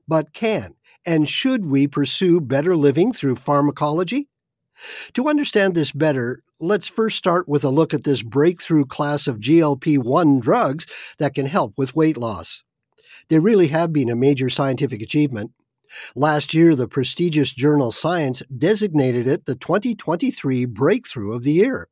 [0.07, 0.75] But can
[1.05, 4.27] and should we pursue better living through pharmacology?
[5.13, 9.39] To understand this better, let's first start with a look at this breakthrough class of
[9.39, 10.87] GLP 1 drugs
[11.19, 12.63] that can help with weight loss.
[13.29, 15.51] They really have been a major scientific achievement.
[16.15, 21.87] Last year, the prestigious journal Science designated it the 2023 Breakthrough of the Year.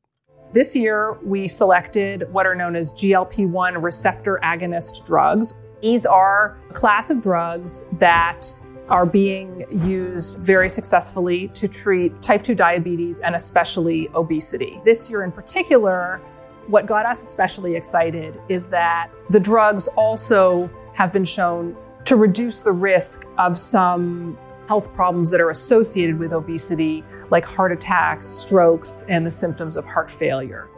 [0.52, 5.54] This year, we selected what are known as GLP 1 receptor agonist drugs.
[5.80, 8.54] These are a class of drugs that
[8.90, 14.78] are being used very successfully to treat type 2 diabetes and especially obesity.
[14.84, 16.20] This year in particular,
[16.66, 21.74] what got us especially excited is that the drugs also have been shown
[22.04, 24.36] to reduce the risk of some
[24.68, 29.84] health problems that are associated with obesity, like heart attacks, strokes, and the symptoms of
[29.84, 30.68] heart failure.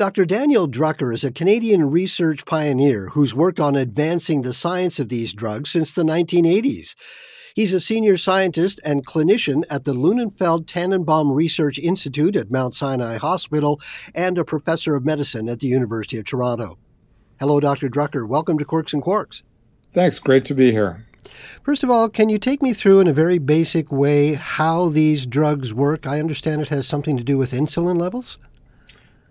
[0.00, 0.24] Dr.
[0.24, 5.34] Daniel Drucker is a Canadian research pioneer who's worked on advancing the science of these
[5.34, 6.94] drugs since the 1980s.
[7.54, 13.18] He's a senior scientist and clinician at the Lunenfeld Tanenbaum Research Institute at Mount Sinai
[13.18, 13.78] Hospital
[14.14, 16.78] and a professor of medicine at the University of Toronto.
[17.38, 17.90] Hello, Dr.
[17.90, 18.26] Drucker.
[18.26, 19.42] Welcome to Quirks and Quarks.
[19.92, 20.18] Thanks.
[20.18, 21.06] Great to be here.
[21.62, 25.26] First of all, can you take me through in a very basic way how these
[25.26, 26.06] drugs work?
[26.06, 28.38] I understand it has something to do with insulin levels.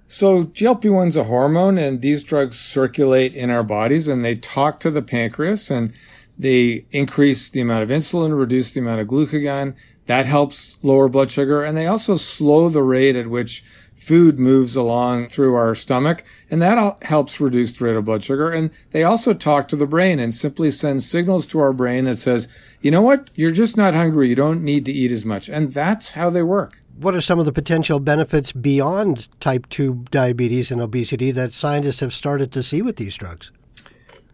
[0.08, 4.36] So, GLP 1 is a hormone, and these drugs circulate in our bodies and they
[4.36, 5.94] talk to the pancreas and
[6.40, 9.76] they increase the amount of insulin, reduce the amount of glucagon.
[10.08, 13.64] That helps lower blood sugar, and they also slow the rate at which
[14.00, 18.50] food moves along through our stomach, and that helps reduce the rate of blood sugar.
[18.50, 22.16] And they also talk to the brain and simply send signals to our brain that
[22.16, 22.48] says,
[22.82, 23.30] you know what?
[23.36, 24.30] You're just not hungry.
[24.30, 25.50] You don't need to eat as much.
[25.50, 26.80] And that's how they work.
[26.98, 32.00] What are some of the potential benefits beyond type 2 diabetes and obesity that scientists
[32.00, 33.52] have started to see with these drugs?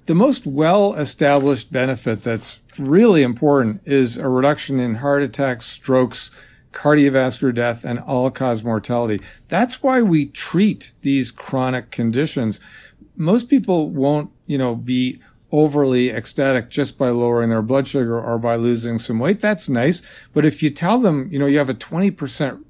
[0.05, 6.29] The most well established benefit that's really important is a reduction in heart attacks, strokes,
[6.75, 9.23] cardiovascular death, and all cause mortality.
[9.47, 12.59] That's why we treat these chronic conditions.
[13.15, 15.19] Most people won't, you know, be
[15.51, 19.39] overly ecstatic just by lowering their blood sugar or by losing some weight.
[19.39, 20.01] That's nice.
[20.33, 22.63] But if you tell them, you know, you have a 20%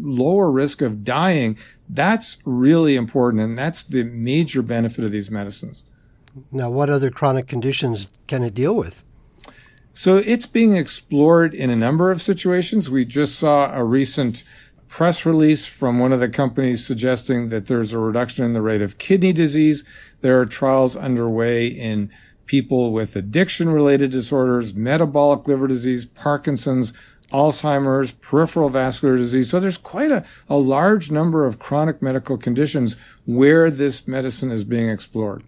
[0.00, 1.56] lower risk of dying,
[1.88, 3.42] that's really important.
[3.42, 5.84] And that's the major benefit of these medicines.
[6.50, 9.04] Now, what other chronic conditions can it deal with?
[9.94, 12.88] So it's being explored in a number of situations.
[12.88, 14.42] We just saw a recent
[14.88, 18.82] press release from one of the companies suggesting that there's a reduction in the rate
[18.82, 19.84] of kidney disease.
[20.20, 22.10] There are trials underway in
[22.46, 26.92] people with addiction related disorders, metabolic liver disease, Parkinson's,
[27.30, 29.50] Alzheimer's, peripheral vascular disease.
[29.50, 34.64] So there's quite a, a large number of chronic medical conditions where this medicine is
[34.64, 35.42] being explored.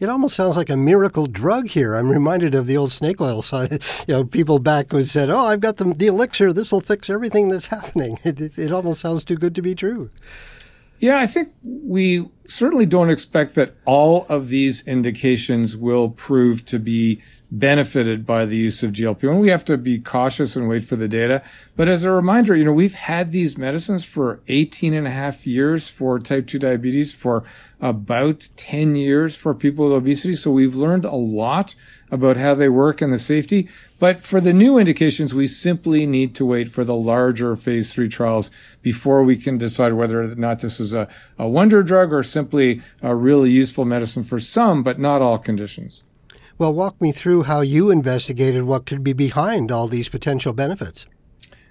[0.00, 1.94] It almost sounds like a miracle drug here.
[1.94, 3.82] I'm reminded of the old snake oil side.
[4.08, 6.52] You know, people back who said, "Oh, I've got the, the elixir.
[6.52, 9.74] This will fix everything that's happening." It, it, it almost sounds too good to be
[9.74, 10.10] true.
[11.00, 16.78] Yeah, I think we certainly don't expect that all of these indications will prove to
[16.78, 19.40] be benefited by the use of GLP-1.
[19.40, 21.42] We have to be cautious and wait for the data.
[21.74, 25.46] But as a reminder, you know, we've had these medicines for 18 and a half
[25.46, 27.44] years for type 2 diabetes, for
[27.80, 30.34] about 10 years for people with obesity.
[30.34, 31.74] So we've learned a lot
[32.10, 33.68] about how they work and the safety.
[33.98, 38.08] But for the new indications, we simply need to wait for the larger phase three
[38.08, 38.50] trials
[38.82, 41.08] before we can decide whether or not this is a,
[41.38, 46.02] a wonder drug or simply a really useful medicine for some, but not all conditions.
[46.58, 51.06] Well, walk me through how you investigated what could be behind all these potential benefits.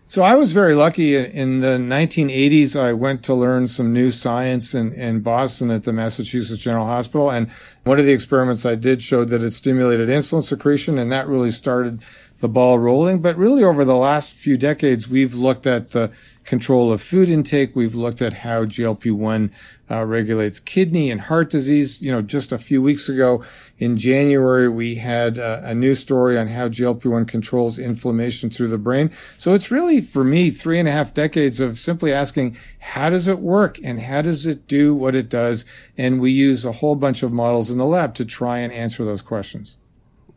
[0.09, 2.75] So I was very lucky in the 1980s.
[2.75, 7.29] I went to learn some new science in, in Boston at the Massachusetts General Hospital.
[7.29, 7.47] And
[7.83, 11.51] one of the experiments I did showed that it stimulated insulin secretion and that really
[11.51, 12.01] started
[12.39, 13.21] the ball rolling.
[13.21, 16.11] But really over the last few decades, we've looked at the
[16.49, 17.75] control of food intake.
[17.75, 19.51] We've looked at how GLP-1
[19.91, 22.01] uh, regulates kidney and heart disease.
[22.01, 23.43] You know, just a few weeks ago
[23.77, 28.79] in January, we had uh, a new story on how GLP-1 controls inflammation through the
[28.79, 29.11] brain.
[29.37, 33.27] So it's really, for me, three and a half decades of simply asking, how does
[33.27, 35.65] it work and how does it do what it does?
[35.99, 39.05] And we use a whole bunch of models in the lab to try and answer
[39.05, 39.77] those questions.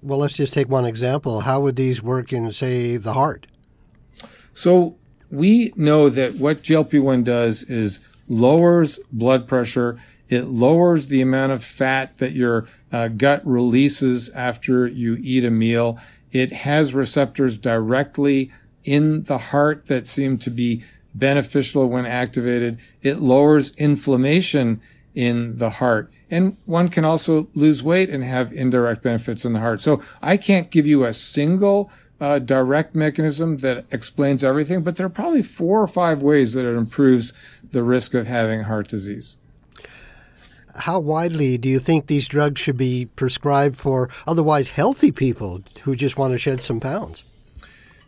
[0.02, 1.40] Well, let's just take one example.
[1.40, 3.46] How would these work in, say, the heart?
[4.52, 4.96] So
[5.32, 9.98] we know that what GLP-1 does is lowers blood pressure.
[10.28, 15.50] It lowers the amount of fat that your uh, gut releases after you eat a
[15.50, 15.98] meal.
[16.30, 18.52] It has receptors directly
[18.84, 22.78] in the heart that seem to be beneficial when activated.
[23.00, 24.82] It lowers inflammation
[25.14, 26.10] in the heart.
[26.30, 29.80] And one can also lose weight and have indirect benefits in the heart.
[29.80, 31.90] So I can't give you a single
[32.22, 36.64] uh, direct mechanism that explains everything, but there are probably four or five ways that
[36.64, 37.32] it improves
[37.72, 39.38] the risk of having heart disease.
[40.76, 45.96] How widely do you think these drugs should be prescribed for otherwise healthy people who
[45.96, 47.24] just want to shed some pounds?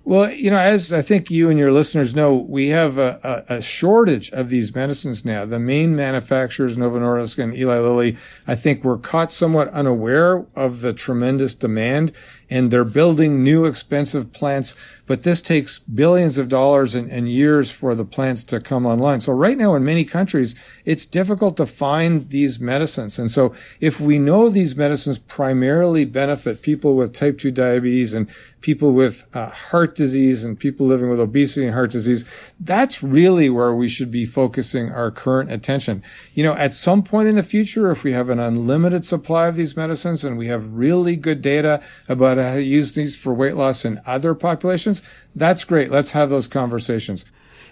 [0.07, 3.57] Well, you know, as I think you and your listeners know, we have a, a,
[3.57, 5.47] a, shortage of these medicines now.
[5.47, 10.83] The main manufacturers, Novo Nordisk and Eli Lilly, I think were caught somewhat unaware of
[10.83, 12.13] the tremendous demand
[12.51, 14.75] and they're building new expensive plants,
[15.07, 19.21] but this takes billions of dollars and, and, years for the plants to come online.
[19.21, 23.19] So right now in many countries, it's difficult to find these medicines.
[23.19, 28.29] And so if we know these medicines primarily benefit people with type 2 diabetes and
[28.61, 32.25] people with uh, heart disease and people living with obesity and heart disease,
[32.61, 36.03] that's really where we should be focusing our current attention.
[36.35, 39.57] You know, at some point in the future, if we have an unlimited supply of
[39.57, 43.57] these medicines and we have really good data about how to use these for weight
[43.57, 45.03] loss in other populations,
[45.35, 45.91] that's great.
[45.91, 47.25] Let's have those conversations.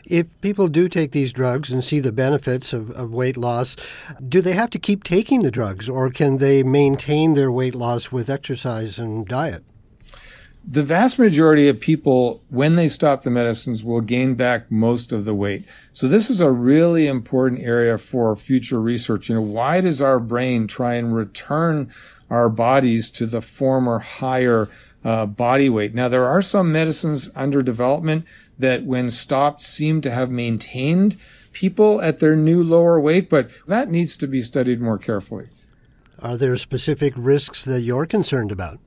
[0.04, 3.76] If people do take these drugs and see the benefits of, of, weight loss,
[4.28, 8.10] do they have to keep taking the drugs or can they maintain their weight loss
[8.10, 9.64] with exercise and diet?
[10.64, 15.24] The vast majority of people, when they stop the medicines, will gain back most of
[15.24, 15.64] the weight.
[15.92, 19.28] So this is a really important area for future research.
[19.28, 21.90] You know, why does our brain try and return
[22.32, 24.70] our bodies to the former higher
[25.04, 25.94] uh, body weight.
[25.94, 28.24] Now, there are some medicines under development
[28.58, 31.16] that, when stopped, seem to have maintained
[31.52, 35.48] people at their new lower weight, but that needs to be studied more carefully.
[36.20, 38.78] Are there specific risks that you're concerned about?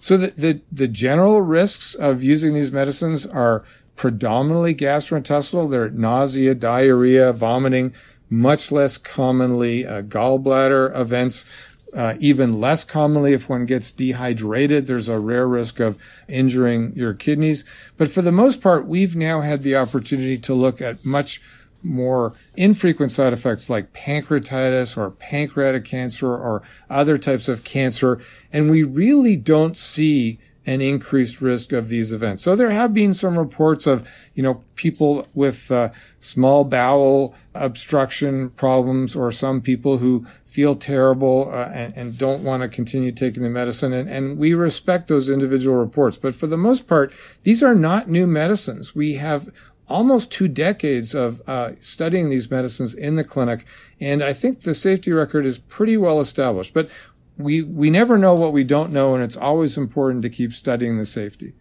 [0.00, 3.64] So the, the, the general risks of using these medicines are
[3.96, 5.70] predominantly gastrointestinal.
[5.70, 7.92] They're nausea, diarrhea, vomiting,
[8.30, 11.44] much less commonly uh, gallbladder events.
[11.92, 15.98] Uh, even less commonly, if one gets dehydrated, there's a rare risk of
[16.28, 17.64] injuring your kidneys.
[17.96, 21.42] But for the most part, we've now had the opportunity to look at much
[21.82, 28.20] more infrequent side effects like pancreatitis or pancreatic cancer or other types of cancer.
[28.52, 32.42] And we really don't see an increased risk of these events.
[32.42, 35.88] So there have been some reports of, you know, people with uh,
[36.20, 42.62] small bowel obstruction problems or some people who feel terrible uh, and, and, don't want
[42.62, 43.92] to continue taking the medicine.
[43.92, 46.18] And, and we respect those individual reports.
[46.18, 48.94] But for the most part, these are not new medicines.
[48.94, 49.48] We have
[49.90, 53.66] almost two decades of uh, studying these medicines in the clinic.
[54.00, 56.72] And I think the safety record is pretty well established.
[56.72, 56.88] But
[57.36, 60.98] we, we never know what we don't know, and it's always important to keep studying
[60.98, 61.54] the safety.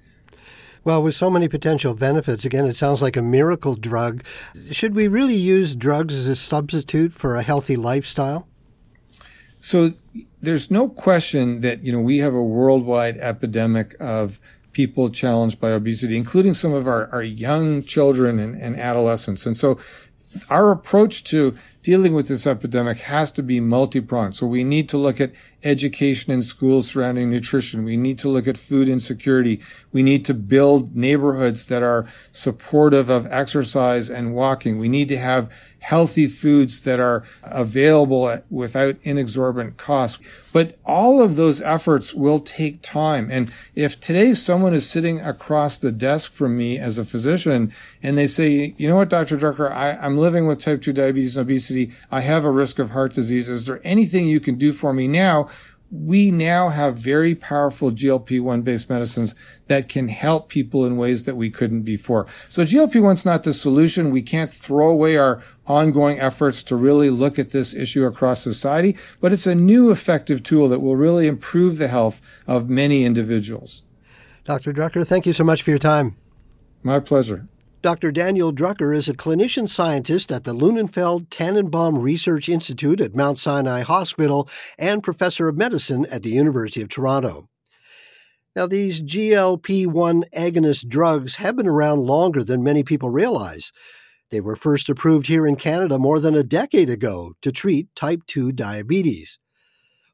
[0.84, 4.24] Well, with so many potential benefits, again, it sounds like a miracle drug.
[4.72, 8.48] Should we really use drugs as a substitute for a healthy lifestyle?
[9.60, 9.92] So
[10.40, 14.40] there's no question that, you know, we have a worldwide epidemic of
[14.80, 19.46] people challenged by obesity, including some of our, our young children and, and adolescents.
[19.46, 19.78] And so
[20.50, 21.54] our approach to
[21.84, 24.38] dealing with this epidemic has to be multi-pronged.
[24.38, 27.84] So we need to look at education in schools surrounding nutrition.
[27.84, 29.60] We need to look at food insecurity.
[29.92, 34.80] We need to build neighborhoods that are supportive of exercise and walking.
[34.80, 40.20] We need to have healthy foods that are available without inexorbitant costs.
[40.52, 43.30] But all of those efforts will take time.
[43.32, 47.72] And if today someone is sitting across the desk from me as a physician
[48.02, 49.38] and they say, you know what, Dr.
[49.38, 51.92] Drucker, I, I'm living with type 2 diabetes and obesity.
[52.12, 53.48] I have a risk of heart disease.
[53.48, 55.50] Is there anything you can do for me now?
[55.92, 59.34] We now have very powerful GLP-1 based medicines
[59.68, 62.28] that can help people in ways that we couldn't before.
[62.48, 64.12] So GLP-1 is not the solution.
[64.12, 68.96] We can't throw away our ongoing efforts to really look at this issue across society,
[69.20, 73.84] but it's a new effective tool that will really improve the health of many individuals.
[74.46, 74.74] Dr.
[74.74, 76.16] Drucker, thank you so much for your time.
[76.84, 77.48] My pleasure.
[77.82, 78.12] Dr.
[78.12, 83.84] Daniel Drucker is a clinician scientist at the Lunenfeld Tanenbaum Research Institute at Mount Sinai
[83.84, 87.48] Hospital and professor of medicine at the University of Toronto.
[88.54, 93.72] Now, these GLP 1 agonist drugs have been around longer than many people realize.
[94.30, 98.24] They were first approved here in Canada more than a decade ago to treat type
[98.28, 99.40] 2 diabetes.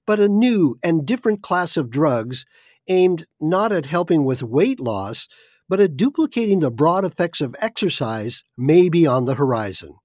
[0.05, 2.45] But a new and different class of drugs
[2.88, 5.28] aimed not at helping with weight loss
[5.68, 9.95] but a duplicating the broad effects of exercise may be on the horizon.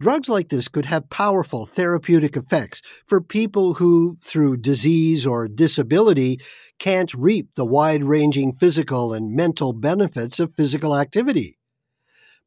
[0.00, 6.40] Drugs like this could have powerful therapeutic effects for people who, through disease or disability,
[6.78, 11.54] can't reap the wide ranging physical and mental benefits of physical activity.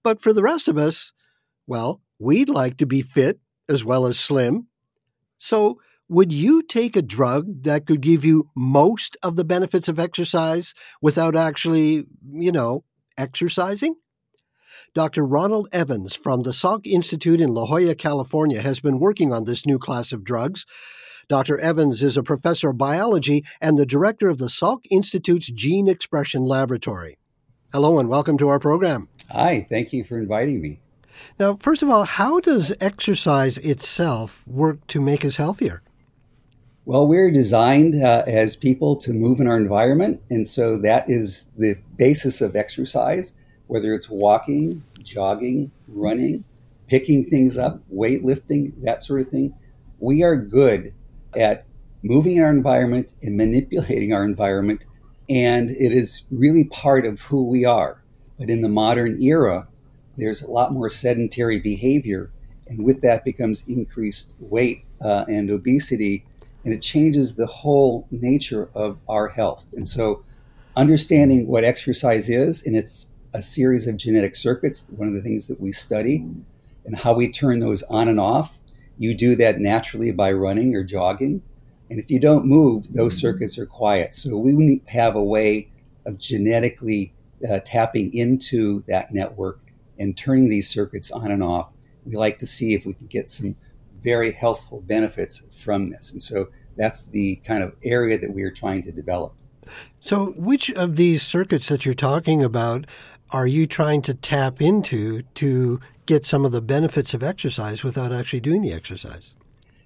[0.04, 1.14] But for the rest of us,
[1.68, 4.68] well, we'd like to be fit as well as slim.
[5.38, 10.00] So would you take a drug that could give you most of the benefits of
[10.00, 12.84] exercise without actually, you know,
[13.18, 13.96] exercising?
[14.94, 15.26] Dr.
[15.26, 19.66] Ronald Evans from the Salk Institute in La Jolla, California, has been working on this
[19.66, 20.66] new class of drugs.
[21.28, 21.60] Dr.
[21.60, 26.46] Evans is a professor of biology and the director of the Salk Institute's Gene Expression
[26.46, 27.18] Laboratory.
[27.72, 29.10] Hello and welcome to our program.
[29.32, 30.80] Hi, thank you for inviting me.
[31.40, 35.82] Now, first of all, how does exercise itself work to make us healthier?
[36.88, 40.22] Well, we're designed uh, as people to move in our environment.
[40.30, 43.34] And so that is the basis of exercise,
[43.66, 46.44] whether it's walking, jogging, running,
[46.88, 49.56] picking things up, weightlifting, that sort of thing.
[50.00, 50.94] We are good
[51.36, 51.66] at
[52.04, 54.86] moving in our environment and manipulating our environment.
[55.28, 58.04] And it is really part of who we are.
[58.38, 59.68] But in the modern era,
[60.18, 62.30] there's a lot more sedentary behavior.
[62.68, 66.26] And with that becomes increased weight uh, and obesity
[66.66, 69.72] and it changes the whole nature of our health.
[69.74, 70.26] And so,
[70.76, 75.48] understanding what exercise is, and it's a series of genetic circuits, one of the things
[75.48, 76.26] that we study,
[76.86, 78.60] and how we turn those on and off.
[78.98, 81.42] You do that naturally by running or jogging.
[81.90, 84.16] And if you don't move, those circuits are quiet.
[84.16, 85.70] So, we have a way
[86.08, 87.14] of genetically
[87.48, 89.60] uh, tapping into that network
[90.00, 91.70] and turning these circuits on and off.
[92.06, 93.56] We like to see if we can get some
[94.06, 96.12] very healthful benefits from this.
[96.12, 96.48] And so
[96.78, 99.34] that's the kind of area that we are trying to develop.
[100.00, 102.86] So, which of these circuits that you're talking about
[103.32, 108.14] are you trying to tap into to get some of the benefits of exercise without
[108.14, 109.34] actually doing the exercise?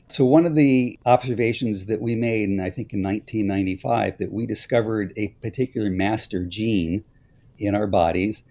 [0.08, 4.46] So, one of the observations that we made, and I think in 1995, that we
[4.46, 7.06] discovered a particular master gene
[7.58, 8.44] in our bodies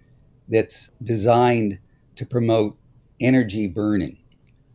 [0.47, 1.77] that's designed
[2.15, 2.75] to promote
[3.21, 4.17] energy burning.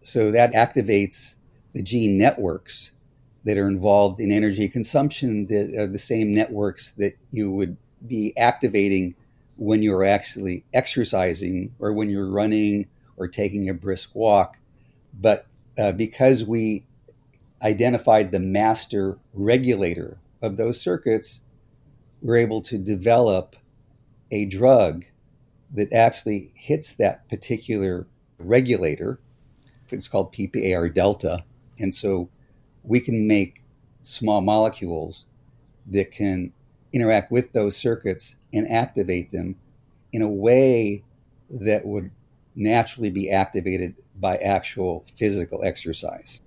[0.05, 1.37] So that activates
[1.73, 2.93] the gene networks
[3.45, 8.37] that are involved in energy consumption that are the same networks that you would be
[8.37, 9.15] activating
[9.57, 12.87] when you're actually exercising or when you're running
[13.17, 14.59] or taking a brisk walk.
[15.19, 15.47] But
[15.79, 16.85] uh, because we
[17.63, 21.41] identified the master regulator of those circuits,
[22.21, 23.57] we're able to develop
[24.31, 25.07] a drug
[25.73, 28.07] that actually hits that particular
[28.39, 29.19] regulator
[29.91, 31.45] it's called PPAR delta.
[31.79, 32.29] And so
[32.83, 33.63] we can make
[34.03, 35.25] small molecules
[35.87, 36.53] that can
[36.93, 39.57] interact with those circuits and activate them
[40.13, 41.03] in a way
[41.51, 42.11] that would
[42.55, 46.41] naturally be activated by actual physical exercise.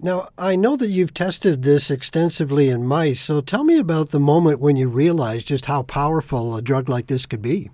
[0.00, 4.20] Now, I know that you've tested this extensively in mice, so tell me about the
[4.20, 7.70] moment when you realized just how powerful a drug like this could be.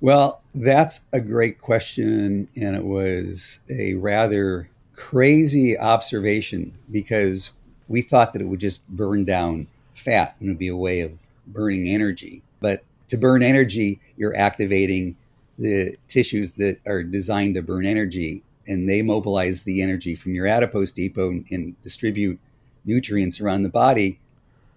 [0.00, 2.48] Well, that's a great question.
[2.56, 7.50] And it was a rather crazy observation because
[7.88, 11.00] we thought that it would just burn down fat and it would be a way
[11.00, 11.12] of
[11.46, 12.42] burning energy.
[12.60, 15.16] But to burn energy, you're activating
[15.58, 20.46] the tissues that are designed to burn energy and they mobilize the energy from your
[20.46, 22.38] adipose depot and, and distribute
[22.84, 24.18] nutrients around the body.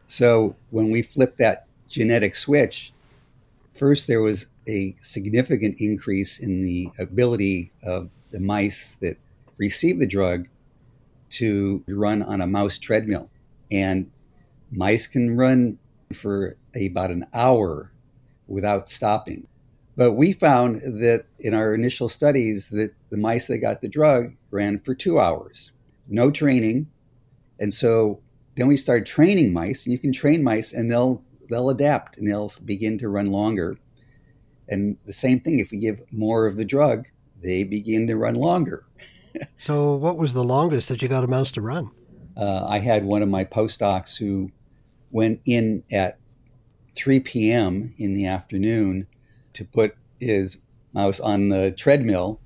[0.08, 2.92] So when we flip that genetic switch,
[3.76, 9.18] first there was a significant increase in the ability of the mice that
[9.58, 10.48] received the drug
[11.30, 13.30] to run on a mouse treadmill.
[13.72, 14.10] And
[14.72, 15.78] mice can run
[16.14, 17.92] for about an hour
[18.48, 19.48] without stopping.
[19.98, 24.36] But we found that in our initial studies that the mice that got the drug
[24.52, 25.72] ran for two hours,
[26.08, 26.88] no training.
[27.60, 28.20] And so
[28.56, 29.88] then we started training mice.
[29.88, 33.78] You can train mice and they'll they'll adapt and they'll begin to run longer.
[34.68, 37.08] And the same thing, if we give more of the drug,
[37.42, 38.86] they begin to run longer.
[39.58, 41.92] so, what was the longest that you got a mouse to run?
[42.36, 44.52] Uh, I had one of my postdocs who
[45.12, 46.18] went in at
[46.96, 47.94] 3 p.m.
[47.98, 49.08] in the afternoon
[49.54, 50.58] to put his
[50.94, 52.40] mouse on the treadmill.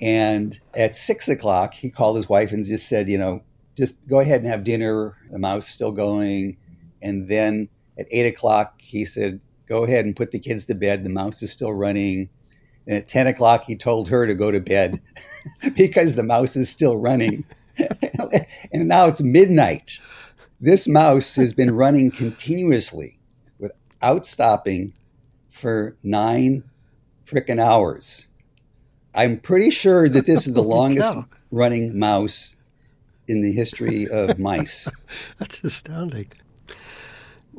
[0.00, 3.42] And at six o'clock, he called his wife and just said, you know,
[3.76, 5.16] just go ahead and have dinner.
[5.28, 6.56] The mouse still going.
[7.02, 7.68] And then
[7.98, 11.04] at eight o'clock, he said, go ahead and put the kids to bed.
[11.04, 12.30] The mouse is still running.
[12.86, 15.00] And at 10 o'clock, he told her to go to bed
[15.76, 17.44] because the mouse is still running.
[18.72, 20.00] and now it's midnight.
[20.60, 23.18] This mouse has been running continuously
[23.58, 24.94] without stopping
[25.50, 26.64] for nine
[27.26, 28.26] freaking hours.
[29.14, 31.16] I'm pretty sure that this is the longest
[31.50, 32.56] running mouse
[33.26, 34.88] in the history of mice.
[35.38, 36.30] That's astounding.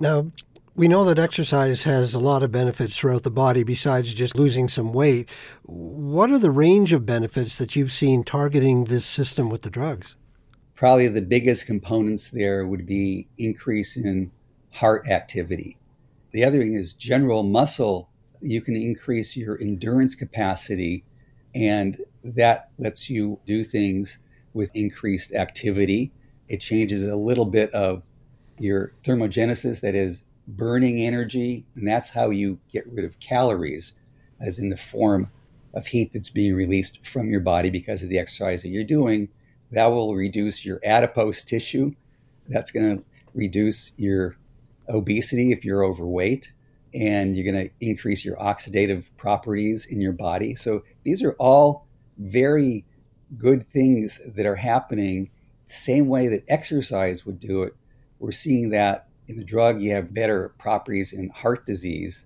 [0.01, 0.31] Now,
[0.75, 4.69] we know that exercise has a lot of benefits throughout the body besides just losing
[4.69, 5.29] some weight.
[5.63, 10.15] What are the range of benefits that you've seen targeting this system with the drugs?
[10.73, 14.31] Probably the biggest components there would be increase in
[14.71, 15.77] heart activity.
[16.31, 18.09] The other thing is general muscle.
[18.39, 21.03] You can increase your endurance capacity,
[21.53, 24.19] and that lets you do things
[24.53, 26.13] with increased activity.
[26.47, 28.01] It changes a little bit of
[28.59, 33.93] your thermogenesis, that is, burning energy, and that's how you get rid of calories,
[34.39, 35.29] as in the form
[35.73, 39.29] of heat that's being released from your body because of the exercise that you're doing.
[39.71, 41.93] That will reduce your adipose tissue.
[42.47, 43.03] That's going to
[43.35, 44.37] reduce your
[44.87, 46.51] obesity if you're overweight,
[46.95, 50.55] and you're going to increase your oxidative properties in your body.
[50.55, 51.85] So these are all
[52.17, 52.85] very
[53.37, 55.29] good things that are happening
[55.67, 57.75] same way that exercise would do it.
[58.19, 62.25] We're seeing that in the drug, you have better properties in heart disease,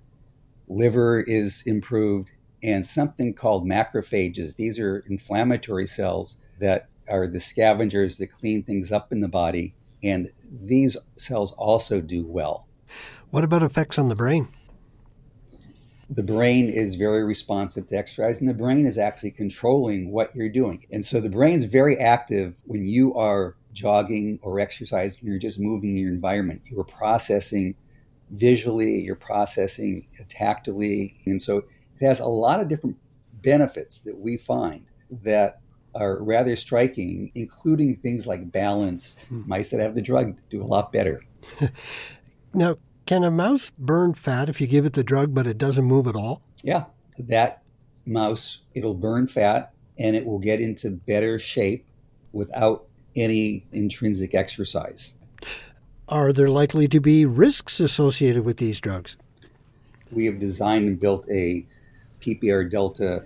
[0.67, 2.31] liver is improved,
[2.63, 4.55] and something called macrophages.
[4.55, 9.75] These are inflammatory cells that are the scavengers that clean things up in the body,
[10.01, 12.67] and these cells also do well.
[13.31, 14.47] What about effects on the brain?
[16.09, 20.49] The brain is very responsive to exercise, and the brain is actually controlling what you're
[20.49, 20.85] doing.
[20.91, 25.97] And so the brain's very active when you are jogging or exercising, you're just moving
[25.97, 26.63] your environment.
[26.69, 27.75] You're processing
[28.31, 31.15] visually, you're processing tactily.
[31.25, 31.57] And so
[31.99, 32.97] it has a lot of different
[33.41, 34.85] benefits that we find
[35.23, 35.59] that
[35.95, 39.17] are rather striking, including things like balance.
[39.29, 39.43] Hmm.
[39.45, 41.21] Mice that have the drug do a lot better.
[42.53, 45.85] now, can a mouse burn fat if you give it the drug but it doesn't
[45.85, 46.41] move at all?
[46.63, 46.85] Yeah,
[47.19, 47.61] that
[48.05, 51.85] mouse, it'll burn fat and it will get into better shape
[52.31, 52.85] without
[53.15, 55.15] any intrinsic exercise.
[56.09, 59.17] Are there likely to be risks associated with these drugs?
[60.11, 61.65] We have designed and built a
[62.21, 63.25] PPAR Delta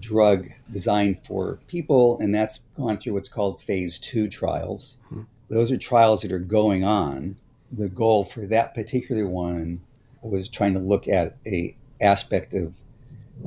[0.00, 4.98] drug designed for people, and that's gone through what's called phase two trials.
[5.08, 5.22] Hmm.
[5.48, 7.36] Those are trials that are going on.
[7.72, 9.80] The goal for that particular one
[10.22, 12.74] was trying to look at a aspect of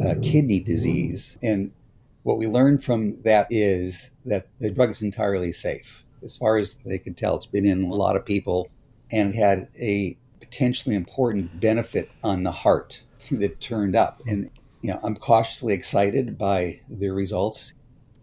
[0.03, 1.71] uh, kidney disease, and
[2.25, 6.03] what we learned from that is that the drug is entirely safe.
[6.23, 8.67] As far as they could tell, it's been in a lot of people
[9.11, 14.23] and it had a potentially important benefit on the heart that turned up.
[14.27, 14.49] And
[14.81, 17.75] you know, I'm cautiously excited by the results.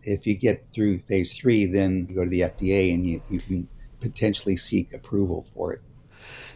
[0.02, 3.38] If you get through phase three, then you go to the FDA and you, you
[3.38, 3.68] can
[4.00, 5.80] potentially seek approval for it.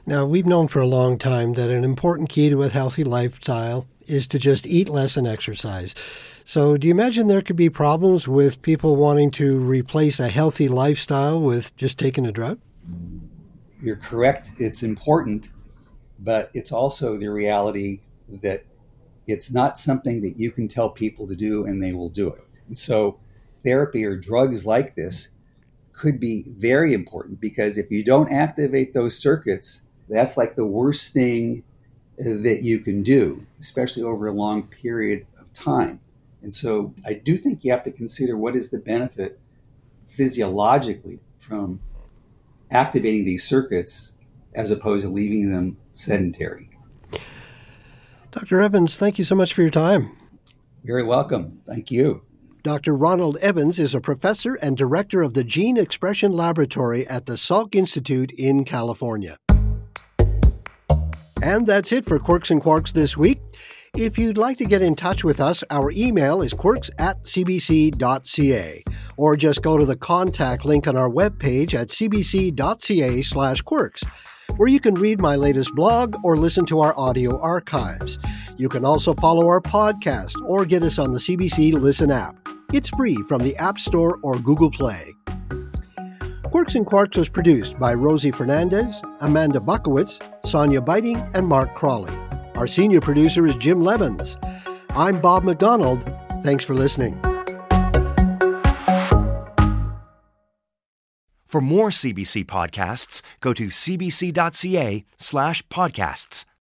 [0.05, 3.87] Now, we've known for a long time that an important key to a healthy lifestyle
[4.07, 5.95] is to just eat less and exercise.
[6.45, 10.69] So, do you imagine there could be problems with people wanting to replace a healthy
[10.69, 12.61] lifestyle with just taking a drug?
[13.81, 14.49] You're correct.
[14.59, 15.49] It's important,
[16.21, 18.01] but it's also the reality
[18.43, 18.65] that
[19.27, 22.45] it's not something that you can tell people to do and they will do it.
[22.79, 23.19] So,
[23.65, 25.31] therapy or drugs like this
[25.93, 31.13] could be very important because if you don't activate those circuits, that's like the worst
[31.13, 31.65] thing
[32.19, 36.01] that you can do, especially over a long period of time.
[36.43, 39.39] And so I do think you have to consider what is the benefit
[40.07, 41.81] physiologically from
[42.71, 44.15] activating these circuits
[44.55, 46.71] as opposed to leaving them sedentary.
[48.31, 48.61] Dr.
[48.61, 50.11] Evans, thank you so much for your time.
[50.85, 51.61] Very welcome.
[51.67, 52.23] Thank you.
[52.63, 52.97] Dr.
[52.97, 57.75] Ronald Evans is a professor and director of the Gene Expression Laboratory at the Salk
[57.75, 59.37] Institute in California.
[61.43, 63.41] And that's it for Quirks and Quarks this week.
[63.97, 68.85] If you'd like to get in touch with us, our email is quirks at cbc.ca,
[69.17, 74.03] or just go to the contact link on our webpage at cbc.ca slash quirks,
[74.57, 78.19] where you can read my latest blog or listen to our audio archives.
[78.59, 82.37] You can also follow our podcast or get us on the CBC Listen app.
[82.75, 85.15] It's free from the App Store or Google Play.
[86.57, 92.15] Quirks and Quarks was produced by Rosie Fernandez, Amanda Buckiewicz, Sonya Buyting, and Mark Crawley.
[92.55, 94.43] Our senior producer is Jim Lebans.
[94.93, 96.03] I'm Bob McDonald.
[96.43, 97.21] Thanks for listening.
[101.47, 106.47] For more CBC podcasts, go to cbc.ca slash podcasts.